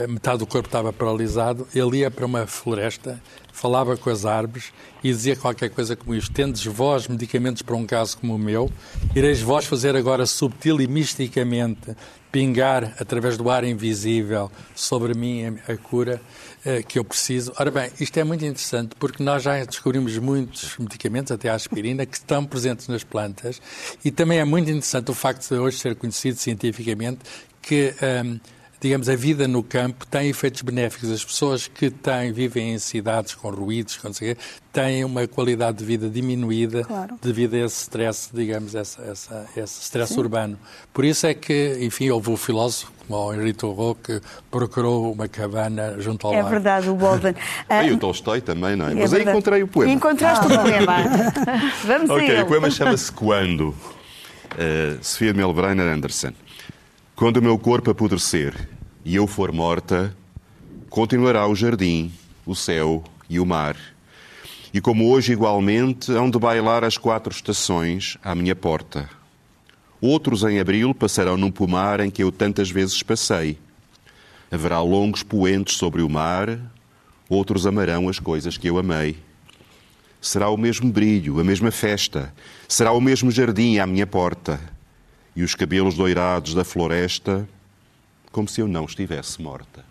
[0.08, 3.20] metade do corpo estava paralisado, ele ia para uma floresta
[3.52, 4.72] falava com as árvores
[5.04, 8.70] e dizia qualquer coisa como isto: Tendes vós medicamentos para um caso como o meu,
[9.14, 11.94] ireis vós fazer agora subtil e misticamente
[12.32, 16.20] pingar através do ar invisível sobre mim a cura
[16.64, 17.52] uh, que eu preciso.
[17.58, 22.06] Ora bem, isto é muito interessante porque nós já descobrimos muitos medicamentos, até a aspirina,
[22.06, 23.60] que estão presentes nas plantas
[24.02, 27.20] e também é muito interessante o facto de hoje ser conhecido cientificamente
[27.60, 27.94] que.
[28.24, 28.40] Um,
[28.82, 31.08] digamos, a vida no campo tem efeitos benéficos.
[31.08, 34.36] As pessoas que têm, vivem em cidades com ruídos, com sei,
[34.72, 37.16] têm uma qualidade de vida diminuída claro.
[37.22, 40.20] devido a esse stress, digamos, essa, essa, esse stress Sim.
[40.20, 40.58] urbano.
[40.92, 45.28] Por isso é que, enfim, houve o filósofo, como o Henri Thoreau, que procurou uma
[45.28, 46.48] cabana junto ao é mar.
[46.48, 47.36] É verdade, o Walden.
[47.68, 48.92] Ah, e o Tolstói também, não é?
[48.92, 49.92] é Mas aí encontrei o poema.
[49.92, 50.56] Encontraste ah.
[50.56, 50.96] o poema.
[51.86, 53.68] Vamos Ok, o poema chama-se Quando.
[54.52, 56.32] Uh, Sofia Melbreiner Anderson.
[57.22, 58.68] Quando o meu corpo apodrecer
[59.04, 60.12] e eu for morta,
[60.90, 62.12] continuará o jardim,
[62.44, 63.76] o céu e o mar.
[64.74, 69.08] E como hoje igualmente hão de bailar as quatro estações à minha porta.
[70.00, 73.56] Outros em abril passarão num pomar em que eu tantas vezes passei.
[74.50, 76.58] Haverá longos poentes sobre o mar,
[77.28, 79.16] outros amarão as coisas que eu amei.
[80.20, 82.34] Será o mesmo brilho, a mesma festa,
[82.66, 84.71] será o mesmo jardim à minha porta
[85.34, 87.48] e os cabelos doirados da floresta,
[88.30, 89.84] como se eu não estivesse morta.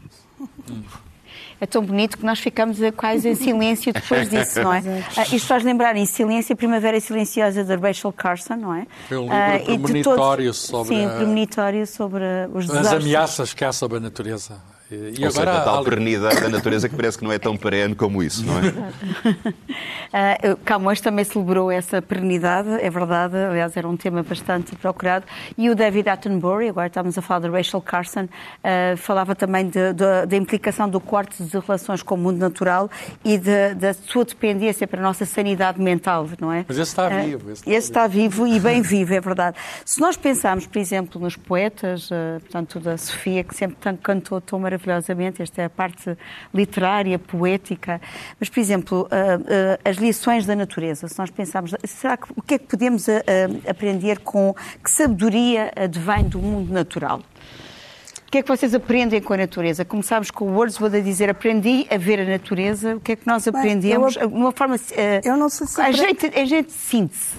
[1.60, 4.82] É tão bonito que nós ficamos quase em silêncio depois disso, não é?
[5.12, 8.88] Uh, isto faz lembrar em Silêncio, a Primavera Silenciosa de Rachel Carson, não é?
[9.08, 10.95] Foi um livro uh, premonitório todos, sobre...
[10.95, 12.23] Sim, premonitório sobre
[12.54, 12.93] os desastres.
[12.93, 14.60] As ameaças que há sobre a natureza
[14.91, 17.56] E Ou agora, seja, a tal perenidade da natureza que parece que não é tão
[17.56, 20.51] perene como isso, não é?
[20.54, 25.25] uh, Camões também celebrou essa perenidade, é verdade, aliás era um tema bastante procurado.
[25.58, 29.71] E o David Attenborough, agora estamos a falar de Rachel Carson, uh, falava também
[30.27, 32.89] da implicação do corte de relações com o mundo natural
[33.23, 36.65] e de, da sua dependência para a nossa sanidade mental, não é?
[36.67, 37.51] Mas esse está uh, vivo.
[37.51, 38.43] Esse, esse está, vivo.
[38.43, 39.56] vivo e bem vivo, é verdade.
[39.86, 42.10] Se nós pensarmos, por exemplo, nos poetas,
[42.41, 46.17] portanto, da Sofia, que sempre tanto cantou tão maravilhosamente, maravilhosamente, esta é a parte
[46.54, 48.02] literária, poética,
[48.39, 49.08] mas, por exemplo,
[49.84, 53.08] as lições da natureza, se nós pensarmos, será que, o que é que podemos
[53.67, 57.22] aprender com, que sabedoria advém do mundo natural?
[58.28, 59.84] O que é que vocês aprendem com a natureza?
[59.84, 62.96] Começámos com o Wordsworth a dizer aprendi a ver a natureza.
[62.96, 64.15] O que é que nós aprendemos?
[64.15, 64.78] Bem, eu, uma forma.
[65.22, 65.82] eu não sei se.
[65.82, 67.36] A gente, a gente síntese.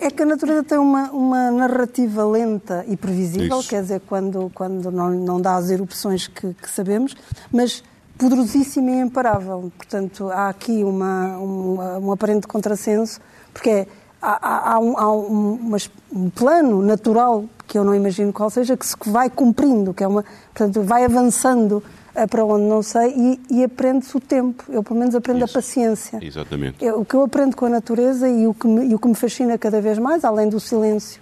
[0.00, 3.68] É que a natureza tem uma, uma narrativa lenta e previsível, Isso.
[3.68, 7.16] quer dizer, quando, quando não, não dá as erupções que, que sabemos,
[7.52, 7.82] mas
[8.18, 9.70] poderosíssima e imparável.
[9.76, 13.20] Portanto, há aqui uma, uma, um aparente contrassenso,
[13.52, 13.86] porque é,
[14.20, 15.76] há, há, um, há um,
[16.12, 20.08] um, plano natural, que eu não imagino qual seja, que se vai cumprindo, que é
[20.08, 21.82] uma, portanto, vai avançando
[22.24, 24.64] para onde não sei e, e aprende-se o tempo.
[24.68, 25.50] Eu, pelo menos, aprendo Isso.
[25.50, 26.18] a paciência.
[26.22, 26.84] Exatamente.
[26.84, 29.08] Eu, o que eu aprendo com a natureza e o, que me, e o que
[29.08, 31.20] me fascina cada vez mais, além do silêncio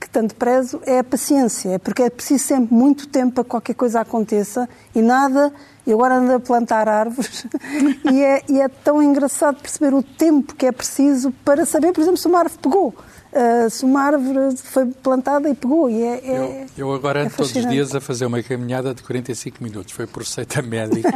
[0.00, 1.70] que tanto prezo, é a paciência.
[1.70, 5.52] É porque é preciso sempre muito tempo para que qualquer coisa aconteça e nada.
[5.86, 7.46] E agora ando a plantar árvores
[8.12, 12.00] e, é, e é tão engraçado perceber o tempo que é preciso para saber, por
[12.00, 12.94] exemplo, se uma árvore pegou
[13.32, 15.90] uh, se uma árvore foi plantada e pegou.
[15.90, 18.94] E é, é, eu, eu agora ando é todos os dias a fazer uma caminhada
[18.94, 19.92] de 45 minutos.
[19.92, 21.08] Foi por receita médica.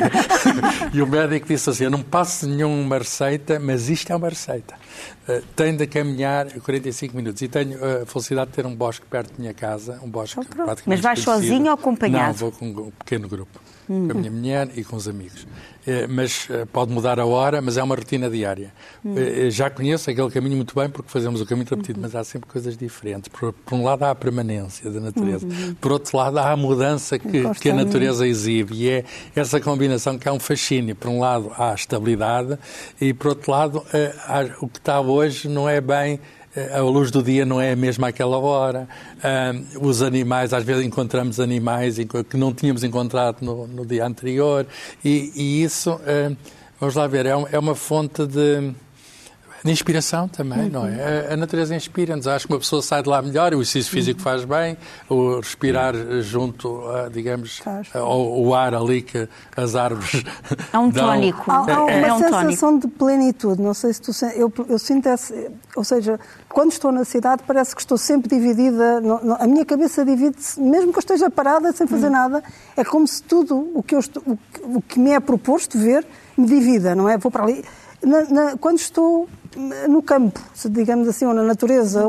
[0.92, 4.74] e o médico disse assim: Eu não passo nenhuma receita, mas isto é uma receita.
[5.28, 7.42] Uh, tenho de caminhar 45 minutos.
[7.42, 9.98] E tenho a felicidade de ter um bosque perto da minha casa.
[10.02, 12.28] Um bosque oh, praticamente Mas vais sozinho ou acompanhado?
[12.28, 13.60] Não, vou com um pequeno grupo
[13.92, 14.08] hum.
[14.08, 15.46] com a minha mulher e com os amigos.
[15.84, 18.72] É, mas eh, pode mudar a hora, mas é uma rotina diária.
[19.04, 19.14] Hum.
[19.16, 22.02] Eh, já conheço aquele caminho muito bem porque fazemos o caminho repetido, uhum.
[22.02, 23.28] mas há sempre coisas diferentes.
[23.28, 25.74] Por, por, um lado há a permanência da natureza, uhum.
[25.80, 30.16] por outro lado há a mudança que, que a natureza exibe e é essa combinação
[30.16, 30.94] que é um fascínio.
[30.94, 32.56] Por um lado há a estabilidade
[33.00, 36.20] e por outro lado eh, há, o que está hoje não é bem
[36.74, 38.88] a luz do dia não é a mesma àquela hora.
[39.80, 41.96] Os animais, às vezes encontramos animais
[42.28, 44.66] que não tínhamos encontrado no, no dia anterior,
[45.04, 45.98] e, e isso,
[46.78, 48.72] vamos lá ver, é, um, é uma fonte de
[49.64, 50.70] de inspiração também, uhum.
[50.70, 51.28] não é?
[51.30, 52.26] A, a natureza inspira-nos.
[52.26, 54.24] Acho que uma pessoa sai de lá melhor, o exercício físico uhum.
[54.24, 54.76] faz bem,
[55.08, 57.62] o respirar junto, a, digamos,
[57.94, 60.24] ao, o ar ali que as árvores.
[60.72, 61.50] É um tónico.
[61.50, 62.88] Há, há uma é um sensação tónico.
[62.88, 63.62] de plenitude.
[63.62, 64.10] Não sei se tu.
[64.34, 65.34] Eu, eu sinto essa.
[65.76, 69.00] Ou seja, quando estou na cidade, parece que estou sempre dividida.
[69.00, 72.12] No, no, a minha cabeça divide-se, mesmo que eu esteja parada sem fazer uhum.
[72.12, 72.42] nada,
[72.76, 74.38] é como se tudo o que, eu estou, o,
[74.76, 76.04] o que me é proposto ver
[76.36, 77.16] me divida, não é?
[77.16, 77.64] Vou para ali.
[78.02, 79.28] Na, na, quando estou
[79.88, 82.00] no campo, digamos assim, ou na natureza,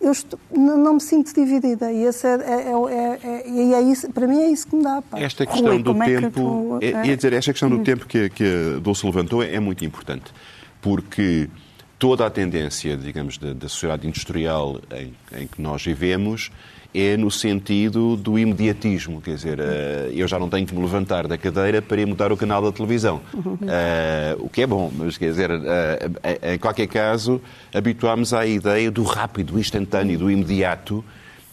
[0.00, 1.92] eu estou, não me sinto dividida.
[1.92, 4.82] E esse é, é, é, é, e é isso, para mim é isso que me
[4.82, 5.02] dá.
[5.02, 5.18] Pá.
[5.18, 7.84] Esta questão Rui, do tempo, tu, é, ia dizer, esta questão do uhum.
[7.84, 8.44] tempo que, que
[8.76, 10.32] a Dulce levantou é muito importante,
[10.80, 11.48] porque
[11.98, 16.50] toda a tendência, digamos, da, da sociedade industrial em, em que nós vivemos
[16.94, 19.20] é no sentido do imediatismo.
[19.20, 22.32] Quer dizer, eh, eu já não tenho que me levantar da cadeira para ir mudar
[22.32, 23.20] o canal da televisão.
[23.34, 23.58] Uh,
[24.38, 27.40] o que é bom, mas quer dizer, uh, em qualquer caso,
[27.74, 31.04] habituámos à ideia do rápido, do instantâneo, do imediato.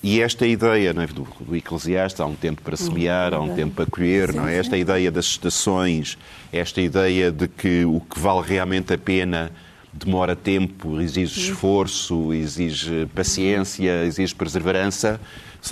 [0.01, 3.75] E esta ideia é, do, do Eclesiastes, há um tempo para semear, há um tempo
[3.75, 4.55] para colher, não é?
[4.57, 6.15] Esta ideia das estações,
[6.53, 9.51] esta ideia de que o que vale realmente a pena
[9.97, 15.19] demora tempo, exige esforço, exige paciência, exige perseverança,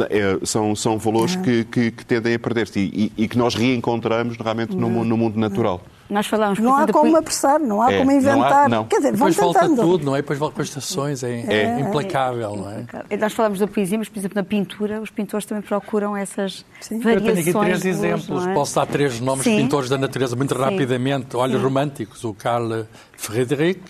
[0.10, 4.38] é, são, são valores que, que, que tendem a perder-se e, e, que nós reencontramos
[4.38, 5.82] realmente no, no mundo natural.
[6.10, 8.38] Nós falamos, não há como apressar, não há é, como inventar.
[8.38, 8.86] Não há, não.
[8.86, 10.22] Quer dizer, Depois vão volta tudo, não é?
[10.22, 13.18] Depois volta com as estações, é, é, é implacável, não é?
[13.18, 17.00] Nós falamos da poesia, mas, por exemplo, na pintura, os pintores também procuram essas Sim.
[17.00, 17.30] variações.
[17.30, 18.54] Eu tenho aqui três exemplos, é?
[18.54, 20.62] posso dar três nomes de pintores da natureza muito Sim.
[20.62, 21.36] rapidamente.
[21.36, 21.64] Olha, Sim.
[21.64, 23.82] românticos, o Carl Friedrich,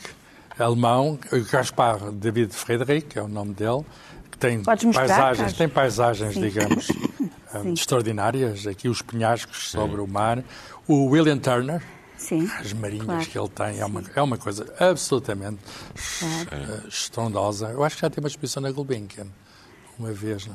[0.58, 1.20] alemão,
[1.52, 3.84] Gaspar David Friedrich, é o nome dele,
[4.32, 6.42] que tem paisagens, tem paisagens, Sim.
[6.42, 6.88] digamos,
[7.56, 8.68] um, extraordinárias.
[8.68, 10.44] Aqui os penhascos sobre o mar.
[10.88, 11.82] O William Turner,
[12.18, 13.26] Sim, as marinhas claro.
[13.26, 15.60] que ele tem, é uma, é uma coisa absolutamente
[16.20, 16.74] claro.
[16.74, 17.70] uh, estrondosa.
[17.70, 19.28] Eu acho que já tem uma exposição na Gulbenkian,
[19.98, 20.46] uma vez.
[20.46, 20.52] Uh,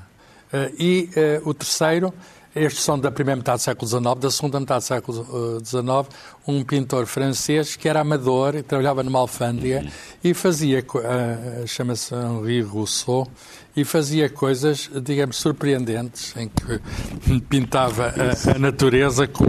[0.78, 1.10] e
[1.44, 2.12] uh, o terceiro
[2.54, 6.16] estes são da primeira metade do século XIX, da segunda metade do século XIX,
[6.48, 9.84] um pintor francês que era amador trabalhava numa alfândega
[10.24, 13.28] e fazia, uh, chama-se Henri Rousseau,
[13.76, 19.46] e fazia coisas, digamos, surpreendentes, em que pintava a, a natureza com,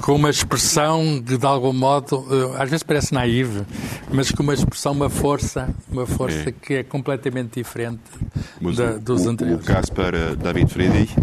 [0.00, 2.24] com uma expressão que, de algum modo,
[2.56, 3.62] às vezes parece naive,
[4.12, 6.52] mas com uma expressão, uma força, uma força é.
[6.52, 8.02] que é completamente diferente
[8.76, 9.64] da, dos o, anteriores.
[9.64, 11.16] O caso para David Friedrich,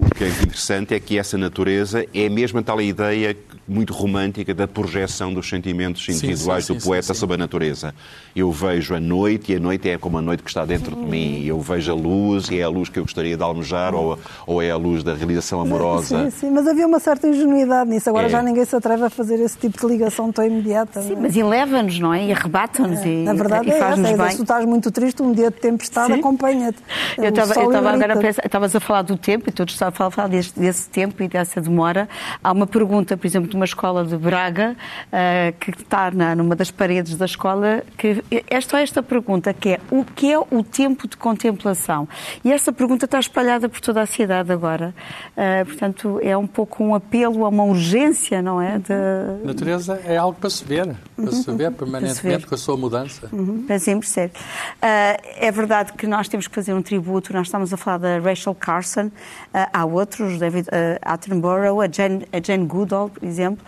[0.00, 3.36] o que é interessante é que essa natureza é mesmo tal ideia
[3.66, 7.94] muito romântica da projeção dos sentimentos individuais sim, sim, do poeta sim, sobre a natureza.
[8.34, 11.02] Eu vejo a noite e a noite é como a noite que está dentro de
[11.02, 11.44] mim.
[11.44, 14.60] Eu vejo a luz e é a luz que eu gostaria de almejar ou, ou
[14.60, 16.24] é a luz da realização amorosa.
[16.24, 18.08] Sim, sim, mas havia uma certa ingenuidade nisso.
[18.08, 18.30] Agora é.
[18.30, 21.02] já ninguém se atreve a fazer esse tipo de ligação tão imediata.
[21.02, 21.16] Sim, é?
[21.16, 22.26] mas eleva-nos, não é?
[22.26, 23.00] E arrebata-nos.
[23.00, 23.08] É.
[23.08, 24.30] E, Na verdade e, e faz-nos é bem.
[24.30, 26.78] Se tu estás muito triste, um dia de tempestade acompanha-te.
[27.18, 30.28] Eu estava agora a pensar, estavas a falar do tempo e todos estavam a falar
[30.28, 32.08] desse, desse tempo e dessa demora.
[32.42, 36.56] Há uma pergunta, por exemplo, de uma escola de Braga, uh, que está na, numa
[36.56, 40.64] das paredes da escola, que esta é esta pergunta, que é o que é o
[40.64, 42.08] tempo de contemplação?
[42.42, 44.94] E esta pergunta está espalhada por toda a cidade agora.
[45.36, 48.78] Uh, portanto, é um pouco um apelo a uma urgência, não é?
[48.78, 49.44] De...
[49.44, 51.32] Natureza é algo para se ver, para uhum.
[51.32, 53.28] se ver permanentemente com a sua mudança.
[53.30, 53.64] Uhum.
[53.66, 54.28] Para sempre ser.
[54.28, 58.18] Uh, é verdade que nós temos que fazer um tributo, nós estamos a falar da
[58.18, 59.10] Rachel Carson,
[59.52, 60.68] há outros, David
[61.02, 63.62] Attenborough, a Jane, a Jane Goodall, por exemplo,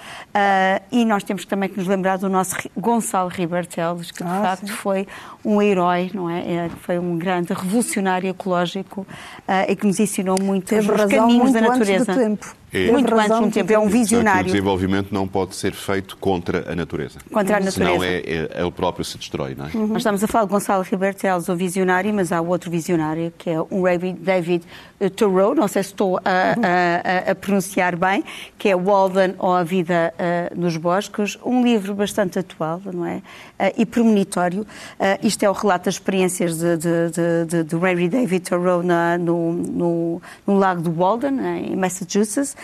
[0.55, 4.41] Uh, e nós temos também que nos lembrar do nosso Gonçalo Ribertelos, que de ah,
[4.43, 4.73] facto sim.
[4.73, 5.07] foi
[5.45, 6.41] um herói, não é?
[6.41, 6.71] é?
[6.83, 11.43] Foi um grande revolucionário ecológico uh, e que nos ensinou muito Teve os razão caminhos
[11.43, 12.13] muito da natureza.
[12.13, 12.57] Antes do tempo.
[12.75, 12.91] É.
[12.91, 14.43] Muito antes de um tempo, é um visionário.
[14.43, 17.20] O desenvolvimento não pode ser feito contra a natureza.
[17.33, 17.70] Contra a natureza.
[17.70, 19.70] Senão é, é, ele próprio se destrói, não é?
[19.72, 19.87] Uhum.
[19.87, 23.61] Nós estamos a falar de Gonçalo Ribertelos, o visionário, mas há outro visionário, que é
[23.61, 23.85] um
[24.18, 24.64] David
[25.11, 28.25] Thoreau, não sei se estou a, a, a pronunciar bem,
[28.59, 33.16] que é Walden ou A Vida uh, nos Bosques, um livro bastante atual, não é?
[33.16, 33.22] Uh,
[33.79, 34.62] e premonitório.
[34.62, 34.66] Uh,
[35.22, 39.53] isto é o relato das experiências de, de, de, de, de David Thoreau na, no,
[39.53, 42.57] no, no, lago do Walden, em Massachusetts,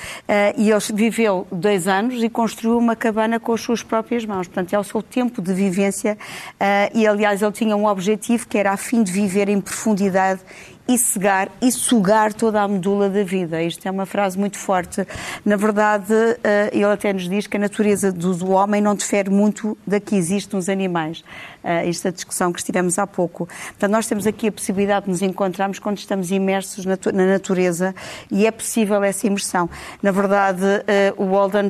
[0.57, 4.46] e ele viveu dois anos e construiu uma cabana com as suas próprias mãos.
[4.46, 6.16] Portanto, é o seu tempo de vivência
[6.55, 10.40] uh, e, aliás, ele tinha um objetivo que era a fim de viver em profundidade
[10.91, 13.62] e cegar e sugar toda a medula da vida.
[13.62, 15.07] Isto é uma frase muito forte.
[15.45, 16.12] Na verdade,
[16.43, 20.16] eh, ele até nos diz que a natureza do homem não difere muito da que
[20.16, 21.22] existe nos animais.
[21.62, 23.47] Eh, esta é discussão que estivemos há pouco.
[23.47, 27.95] Portanto, nós temos aqui a possibilidade de nos encontrarmos quando estamos imersos na natureza
[28.28, 29.70] e é possível essa imersão.
[30.03, 31.68] Na verdade, eh, o Walden,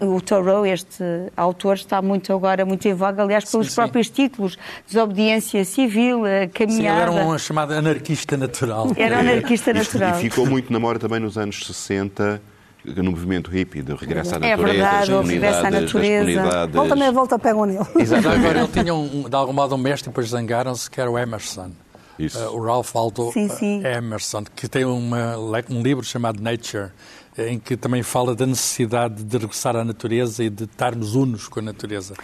[0.00, 1.04] o Thoreau, este
[1.36, 3.76] autor, está muito agora muito em voga, aliás, pelos sim, sim.
[3.76, 6.22] próprios títulos, desobediência civil,
[6.52, 7.10] caminhada.
[7.10, 8.92] Sim, ele era um chamado anarquista natural.
[8.96, 10.18] Era anarquista natural.
[10.18, 12.40] E, ficou muito na moda também nos anos 60
[12.84, 16.66] no movimento hippie, de regresso à é natureza, é verdade, das regresso à natureza.
[16.68, 17.86] Volta meia volta, pegam nele.
[17.98, 18.38] Exatamente.
[18.38, 21.72] Agora, ele tinha, um, de algum modo, um mestre, depois zangaram-se, que era o Emerson.
[22.18, 23.82] Uh, o Ralph Waldo sim, sim.
[23.84, 25.36] Emerson, que tem uma,
[25.70, 26.90] um livro chamado Nature,
[27.38, 31.60] em que também fala da necessidade de regressar à natureza e de estarmos unos com
[31.60, 32.14] a natureza.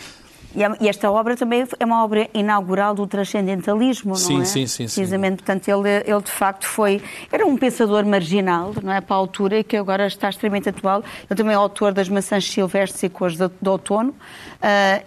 [0.80, 4.44] E esta obra também é uma obra inaugural do transcendentalismo, não sim, é?
[4.44, 4.94] Sim, sim, sim.
[5.00, 7.02] Precisamente, portanto, ele, ele de facto foi...
[7.30, 11.04] Era um pensador marginal, não é, para a altura, e que agora está extremamente atual.
[11.28, 14.14] Ele também é autor das Maçãs Silvestres e Cores de, de Outono, uh,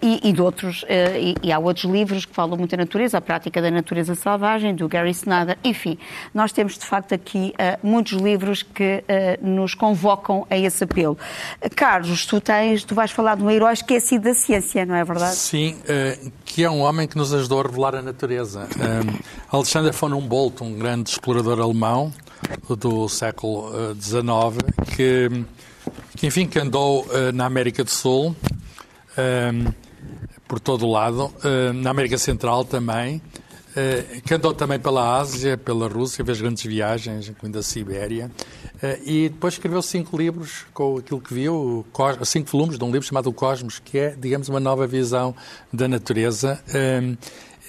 [0.00, 0.84] e, e, de outros...
[0.84, 0.86] Uh,
[1.18, 4.72] e, e, há outros livros que falam muito da natureza, a prática da natureza selvagem,
[4.72, 5.98] do Gary Snyder, enfim.
[6.32, 9.02] Nós temos, de facto, aqui uh, muitos livros que
[9.42, 11.18] nos convocam a esse apelo.
[11.74, 12.84] Carlos, tu tens...
[12.84, 15.39] Tu vais falar de um herói esquecido da ciência, não é verdade?
[15.40, 18.68] Sim, uh, que é um homem que nos ajudou a revelar a natureza.
[18.76, 19.18] Um,
[19.50, 22.12] Alexander von Humboldt, um grande explorador alemão
[22.68, 25.44] do século XIX, uh, que,
[26.14, 28.36] que, enfim, que andou na América do Sul,
[30.46, 31.32] por todo o lado,
[31.74, 33.20] na América Central também,
[34.24, 38.30] que andou também pela Ásia, pela Rússia, fez grandes viagens, incluindo a Sibéria,
[38.80, 41.84] Uh, e depois escreveu cinco livros com aquilo que viu,
[42.24, 45.34] cinco volumes de um livro chamado O Cosmos, que é, digamos, uma nova visão
[45.70, 46.58] da natureza.
[46.74, 47.14] Um,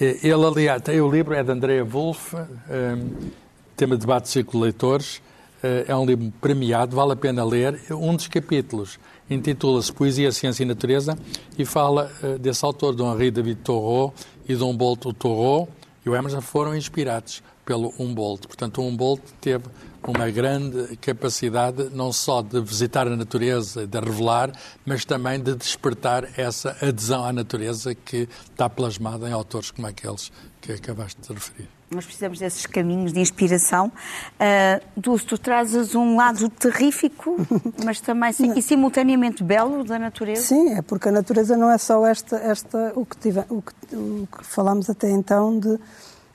[0.00, 3.30] eh, ele, aliás, o livro é de Andrea Wolff, um,
[3.76, 5.18] tema de debate de círculo de leitores.
[5.62, 7.78] Uh, é um livro premiado, vale a pena ler.
[7.90, 8.98] Um dos capítulos
[9.28, 11.18] intitula-se Poesia, Ciência e Natureza
[11.58, 14.14] e fala uh, desse autor, Dom Henri David Thoreau
[14.48, 15.68] e Dom Humboldt Thoreau
[16.04, 18.46] e o Emerson foram inspirados pelo Humboldt.
[18.46, 19.64] Portanto, o Humboldt teve
[20.06, 24.52] uma grande capacidade não só de visitar a natureza, de revelar,
[24.84, 30.32] mas também de despertar essa adesão à natureza que está plasmada em autores como aqueles
[30.60, 31.68] que acabaste de referir.
[31.94, 33.86] Nós precisamos desses caminhos de inspiração.
[33.86, 37.36] Uh, Dulce, tu trazes um lado terrífico,
[37.84, 40.42] mas também sim, e simultaneamente belo da natureza.
[40.42, 43.96] Sim, é porque a natureza não é só esta, esta o, que tive, o, que,
[43.96, 45.78] o que falámos até então de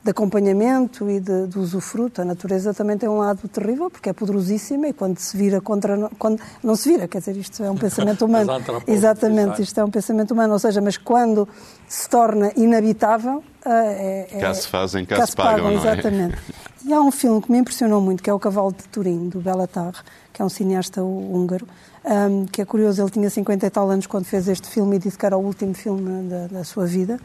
[0.07, 2.21] de acompanhamento e de, de usufruto.
[2.21, 6.09] A natureza também tem um lado terrível, porque é poderosíssima e quando se vira contra.
[6.17, 8.49] Quando, não se vira, quer dizer, isto é um pensamento humano.
[8.87, 10.53] Exatamente, isto é um pensamento humano.
[10.53, 11.47] Ou seja, mas quando
[11.87, 13.43] se torna inabitável.
[13.65, 15.65] Eh, é, é, cá se fazem, cá, cá se pagam.
[15.65, 15.75] pagam é?
[15.75, 16.37] exatamente.
[16.87, 19.41] E há um filme que me impressionou muito, que é O Cavalo de Turim, do
[19.41, 19.91] Belatar,
[20.31, 21.67] que é um cineasta húngaro,
[22.05, 24.99] um, que é curioso, ele tinha 50 e tal anos quando fez este filme e
[24.99, 27.19] disse que era o último filme da, da sua vida,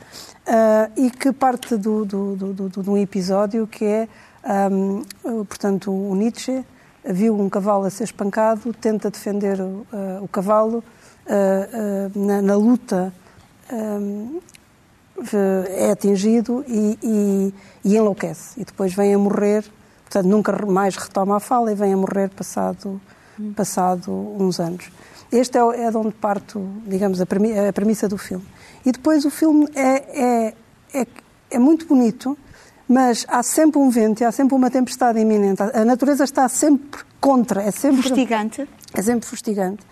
[0.48, 4.08] uh, e que parte do, do, do, do, de um episódio que é,
[4.72, 5.04] um,
[5.44, 6.64] portanto, o Nietzsche
[7.04, 9.86] viu um cavalo a ser espancado, tenta defender uh,
[10.20, 10.82] o cavalo
[11.24, 13.14] uh, na, na, luta,
[13.72, 14.40] um,
[15.70, 17.54] é atingido e, e,
[17.84, 19.64] e enlouquece, e depois vem a morrer,
[20.04, 23.00] portanto, nunca mais retoma a fala e vem a morrer passado
[23.56, 24.90] passado uns anos.
[25.30, 27.26] Este é, é de onde parto, digamos, a,
[27.72, 28.44] premissa do filme.
[28.84, 30.54] E depois o filme é, é,
[30.92, 31.06] é,
[31.50, 32.36] é muito bonito,
[32.86, 35.62] mas há sempre um vento há sempre uma tempestade iminente.
[35.62, 38.02] A natureza está sempre contra, é sempre...
[38.02, 38.68] Fustigante.
[38.92, 39.82] É sempre fustigante.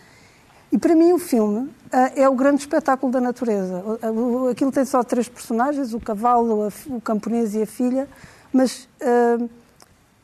[0.72, 1.70] E para mim o filme
[2.14, 3.82] é o grande espetáculo da natureza.
[4.50, 8.08] Aquilo tem só três personagens, o cavalo, o camponês e a filha,
[8.52, 9.50] mas uh,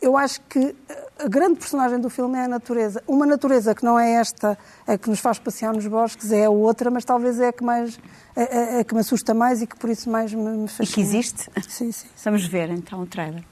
[0.00, 0.74] eu acho que
[1.18, 3.02] a grande personagem do filme é a natureza.
[3.08, 6.50] Uma natureza que não é esta a que nos faz passear nos bosques, é a
[6.50, 7.98] outra, mas talvez é a que mais
[8.36, 10.88] a, a, a que me assusta mais e que por isso mais me, me fascina.
[10.88, 11.50] E que existe?
[11.68, 12.06] Sim, sim.
[12.24, 13.42] Vamos ver então o trailer.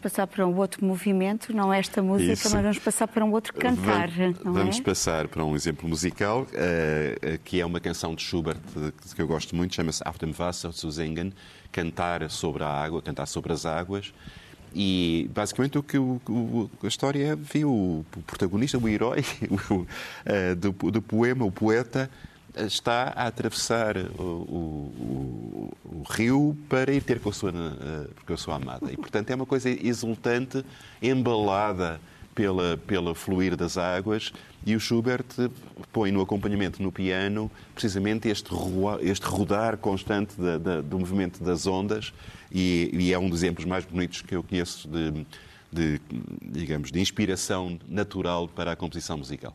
[0.00, 2.50] Passar para um outro movimento, não é esta música, Isso.
[2.50, 4.08] mas vamos passar para um outro cantar.
[4.42, 4.82] vamos é?
[4.82, 8.58] passar para um exemplo musical, uh, que é uma canção de Schubert
[9.14, 11.32] que eu gosto muito, chama-se Auf dem Wasser zu singen,
[11.72, 14.12] cantar sobre a água, cantar sobre as águas.
[14.74, 19.24] E basicamente o que o, o, a história é, viu o, o protagonista, o herói
[19.70, 19.86] o, uh,
[20.56, 22.10] do, do poema, o poeta,
[22.66, 28.32] está a atravessar o, o, o, rio para ir ter com a, sua, eh, com
[28.32, 28.90] a sua amada.
[28.90, 30.64] E, portanto, é uma coisa exultante,
[31.02, 32.00] embalada
[32.34, 34.32] pela, pela fluir das águas,
[34.64, 35.26] e o Schubert
[35.92, 38.50] põe no acompanhamento no piano precisamente este,
[39.02, 42.12] este rodar constante da, da, do movimento das ondas,
[42.52, 45.26] e, e, é um dos exemplos mais bonitos que eu conheço de,
[45.72, 46.00] de,
[46.42, 49.54] digamos, de inspiração natural para a composição musical.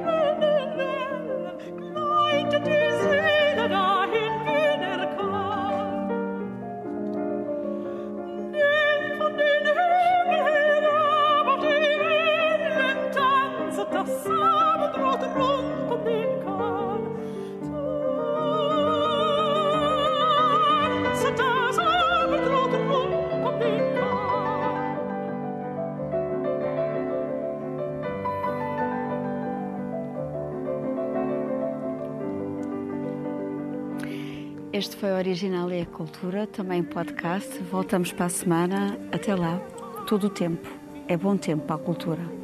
[35.21, 37.59] Original e a Cultura, também podcast.
[37.71, 38.97] Voltamos para a semana.
[39.11, 39.59] Até lá.
[40.07, 40.67] Todo o tempo.
[41.07, 42.40] É bom tempo para a cultura.